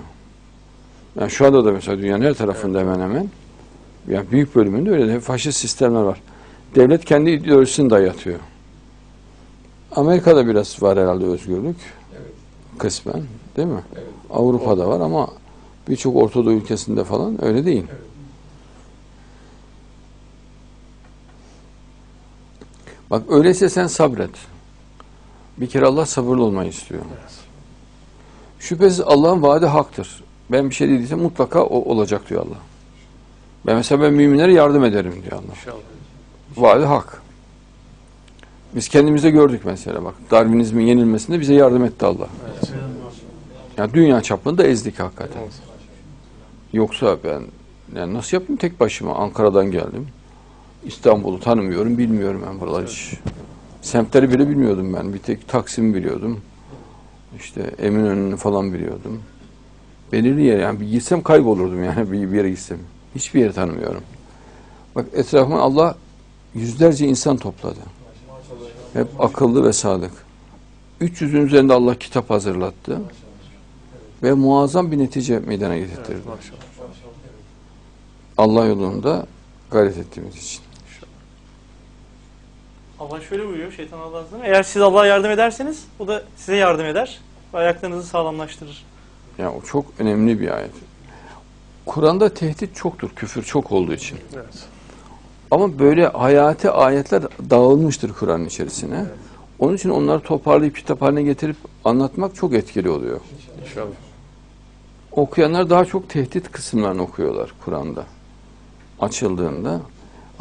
Yani 1.19 1.31
şu 1.31 1.45
anda 1.45 1.65
da 1.65 1.71
mesela 1.71 1.97
dünyanın 1.97 2.25
her 2.25 2.33
tarafında 2.33 2.79
hemen 2.79 2.99
hemen 2.99 3.29
yani 4.09 4.31
büyük 4.31 4.55
bölümünde 4.55 4.91
öyle 4.91 5.07
de 5.07 5.19
faşist 5.19 5.59
sistemler 5.59 6.01
var. 6.01 6.21
Devlet 6.75 7.05
kendi 7.05 7.29
ideolojisini 7.29 7.89
dayatıyor. 7.89 8.39
Amerika'da 9.95 10.47
biraz 10.47 10.83
var 10.83 10.99
herhalde 10.99 11.25
özgürlük. 11.25 11.77
Kısmen. 12.77 13.23
Değil 13.57 13.67
mi? 13.67 13.83
Avrupa'da 14.29 14.87
var 14.87 14.99
ama 14.99 15.27
birçok 15.89 16.15
Ortadoğu 16.15 16.53
ülkesinde 16.53 17.03
falan 17.03 17.45
öyle 17.45 17.65
değil. 17.65 17.83
Bak 23.11 23.23
öyleyse 23.29 23.69
sen 23.69 23.87
sabret. 23.87 24.29
Bir 25.57 25.67
kere 25.67 25.85
Allah 25.85 26.05
sabırlı 26.05 26.43
olmayı 26.43 26.69
istiyor. 26.69 27.01
Şüphesiz 28.59 29.01
Allah'ın 29.01 29.41
vaadi 29.41 29.65
haktır. 29.65 30.23
Ben 30.51 30.69
bir 30.69 30.75
şey 30.75 30.89
dediysem 30.89 31.19
mutlaka 31.19 31.63
o 31.63 31.91
olacak 31.91 32.29
diyor 32.29 32.41
Allah. 32.41 32.57
Ben 33.65 33.75
mesela 33.75 34.01
ben 34.01 34.13
müminlere 34.13 34.53
yardım 34.53 34.85
ederim 34.85 35.13
diyor 35.23 35.31
Allah. 35.31 35.53
İnşallah. 35.59 35.77
Vaadi 36.57 36.85
hak. 36.85 37.21
Biz 38.75 38.87
kendimizde 38.87 39.29
gördük 39.29 39.61
mesela 39.65 40.03
bak. 40.03 40.15
Darwinizmin 40.31 40.85
yenilmesinde 40.85 41.39
bize 41.39 41.53
yardım 41.53 41.85
etti 41.85 42.05
Allah. 42.05 42.27
Evet. 42.53 42.71
Yani 43.77 43.93
dünya 43.93 44.21
çapında 44.21 44.63
ezdik 44.63 44.99
hakikaten. 44.99 45.41
Evet. 45.41 45.61
Yoksa 46.73 47.17
ben 47.23 47.43
yani 47.95 48.13
nasıl 48.13 48.37
yapayım 48.37 48.57
tek 48.57 48.79
başıma 48.79 49.15
Ankara'dan 49.15 49.71
geldim. 49.71 50.07
İstanbul'u 50.85 51.39
tanımıyorum, 51.39 51.97
bilmiyorum 51.97 52.43
ben 52.47 52.59
buraları 52.59 52.87
hiç. 52.87 53.13
Semtleri 53.81 54.29
bile 54.29 54.49
bilmiyordum 54.49 54.93
ben. 54.93 55.13
Bir 55.13 55.19
tek 55.19 55.47
Taksim'i 55.47 55.95
biliyordum. 55.95 56.41
İşte 57.37 57.61
Eminönü'nü 57.79 58.37
falan 58.37 58.73
biliyordum. 58.73 59.21
Belirli 60.11 60.43
yer 60.43 60.59
yani 60.59 60.79
bir 60.79 60.91
gitsem 60.91 61.23
kaybolurdum 61.23 61.83
yani 61.83 62.11
bir, 62.11 62.31
bir 62.31 62.37
yere 62.37 62.49
gitsem. 62.49 62.77
Hiçbir 63.15 63.39
yeri 63.39 63.53
tanımıyorum. 63.53 64.03
Bak 64.95 65.05
etrafıma 65.13 65.59
Allah 65.59 65.95
yüzlerce 66.53 67.07
insan 67.07 67.37
topladı. 67.37 67.79
Hep 68.93 69.07
akıllı 69.19 69.63
ve 69.63 69.73
sadık. 69.73 70.11
300'ün 71.01 71.45
üzerinde 71.45 71.73
Allah 71.73 71.95
kitap 71.99 72.29
hazırlattı. 72.29 73.01
Ve 74.23 74.33
muazzam 74.33 74.91
bir 74.91 74.97
netice 74.97 75.39
meydana 75.39 75.77
getirdi. 75.77 76.17
Allah 78.37 78.65
yolunda 78.65 79.25
gayret 79.71 79.97
ettiğimiz 79.97 80.35
için. 80.35 80.70
Allah 83.01 83.21
şöyle 83.21 83.47
buyuruyor 83.47 83.71
şeytan 83.71 83.99
Allah'ın 83.99 84.25
izniyle. 84.25 84.47
Eğer 84.47 84.63
siz 84.63 84.81
Allah'a 84.81 85.05
yardım 85.05 85.31
ederseniz 85.31 85.85
o 85.99 86.07
da 86.07 86.23
size 86.35 86.55
yardım 86.55 86.85
eder 86.85 87.19
ve 87.53 87.57
ayaklarınızı 87.57 88.07
sağlamlaştırır. 88.07 88.85
Yani 89.37 89.49
o 89.49 89.61
çok 89.61 89.85
önemli 89.99 90.39
bir 90.39 90.49
ayet. 90.51 90.71
Kur'an'da 91.85 92.33
tehdit 92.33 92.75
çoktur, 92.75 93.09
küfür 93.15 93.43
çok 93.43 93.71
olduğu 93.71 93.93
için. 93.93 94.17
Evet. 94.35 94.65
Ama 95.51 95.79
böyle 95.79 96.07
hayati 96.07 96.69
ayetler 96.69 97.23
dağılmıştır 97.49 98.13
Kur'an'ın 98.13 98.45
içerisine. 98.45 99.05
Onun 99.59 99.75
için 99.75 99.89
onları 99.89 100.19
toparlayıp 100.19 100.75
kitap 100.75 101.01
haline 101.01 101.23
getirip 101.23 101.57
anlatmak 101.85 102.35
çok 102.35 102.53
etkili 102.53 102.89
oluyor. 102.89 103.19
İnşallah. 103.65 103.91
Okuyanlar 105.11 105.69
daha 105.69 105.85
çok 105.85 106.09
tehdit 106.09 106.51
kısımlarını 106.51 107.01
okuyorlar 107.01 107.53
Kur'an'da. 107.65 108.05
Açıldığında. 108.99 109.81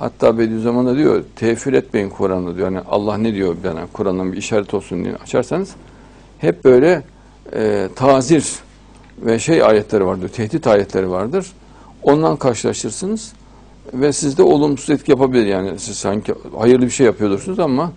Hatta 0.01 0.39
Bediüzzaman 0.39 0.87
da 0.87 0.97
diyor, 0.97 1.25
tefir 1.37 1.73
etmeyin 1.73 2.09
Kur'an'ı 2.09 2.57
diyor. 2.57 2.71
Yani 2.71 2.81
Allah 2.91 3.17
ne 3.17 3.35
diyor 3.35 3.57
bana 3.65 3.87
Kur'an'dan 3.93 4.33
bir 4.33 4.37
işaret 4.37 4.75
olsun 4.75 5.05
diye 5.05 5.15
açarsanız 5.17 5.71
hep 6.39 6.65
böyle 6.65 7.03
e, 7.53 7.89
tazir 7.97 8.55
ve 9.19 9.39
şey 9.39 9.63
ayetleri 9.63 10.07
vardır, 10.07 10.29
tehdit 10.29 10.67
ayetleri 10.67 11.11
vardır. 11.11 11.53
Ondan 12.03 12.37
karşılaşırsınız 12.37 13.33
ve 13.95 14.13
sizde 14.13 14.43
olumsuz 14.43 14.91
etki 14.91 15.11
yapabilir. 15.11 15.47
Yani 15.47 15.79
siz 15.79 15.97
sanki 15.97 16.35
hayırlı 16.59 16.85
bir 16.87 16.91
şey 16.91 17.07
yapıyordursunuz 17.07 17.59
ama 17.59 17.93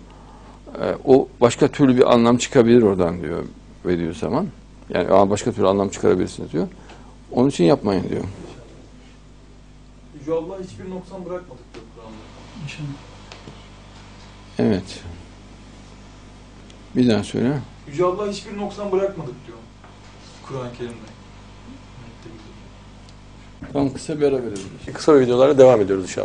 e, 0.82 0.84
o 1.04 1.28
başka 1.40 1.68
türlü 1.68 1.96
bir 1.96 2.12
anlam 2.12 2.36
çıkabilir 2.36 2.82
oradan 2.82 3.22
diyor 3.22 3.42
Bediüzzaman. 3.84 4.46
Yani 4.94 5.08
"Aa, 5.10 5.30
başka 5.30 5.52
türlü 5.52 5.68
anlam 5.68 5.88
çıkarabilirsiniz 5.88 6.52
diyor. 6.52 6.68
Onun 7.32 7.48
için 7.48 7.64
yapmayın 7.64 8.04
diyor. 8.10 8.24
Yüce 10.20 10.32
Allah 10.32 10.56
hiçbir 10.62 10.90
noksan 10.90 11.24
bırakmadık 11.24 11.64
diyor 11.74 11.84
Kur'an'da. 12.66 12.94
Evet. 14.58 15.00
Bir 16.96 17.08
daha 17.08 17.24
söyle. 17.24 17.58
Yüce 17.88 18.04
Allah 18.04 18.30
hiçbir 18.30 18.56
noksan 18.56 18.92
bırakmadık 18.92 19.34
diyor. 19.46 19.58
Kur'an-ı 20.48 20.72
Kerim'de. 20.78 21.14
Tamam 23.72 23.92
kısa 23.94 24.20
bir 24.20 24.24
ara 24.26 24.36
verelim. 24.36 24.68
Kısa 24.94 25.20
videolara 25.20 25.58
devam 25.58 25.80
ediyoruz 25.80 26.04
inşallah. 26.04 26.22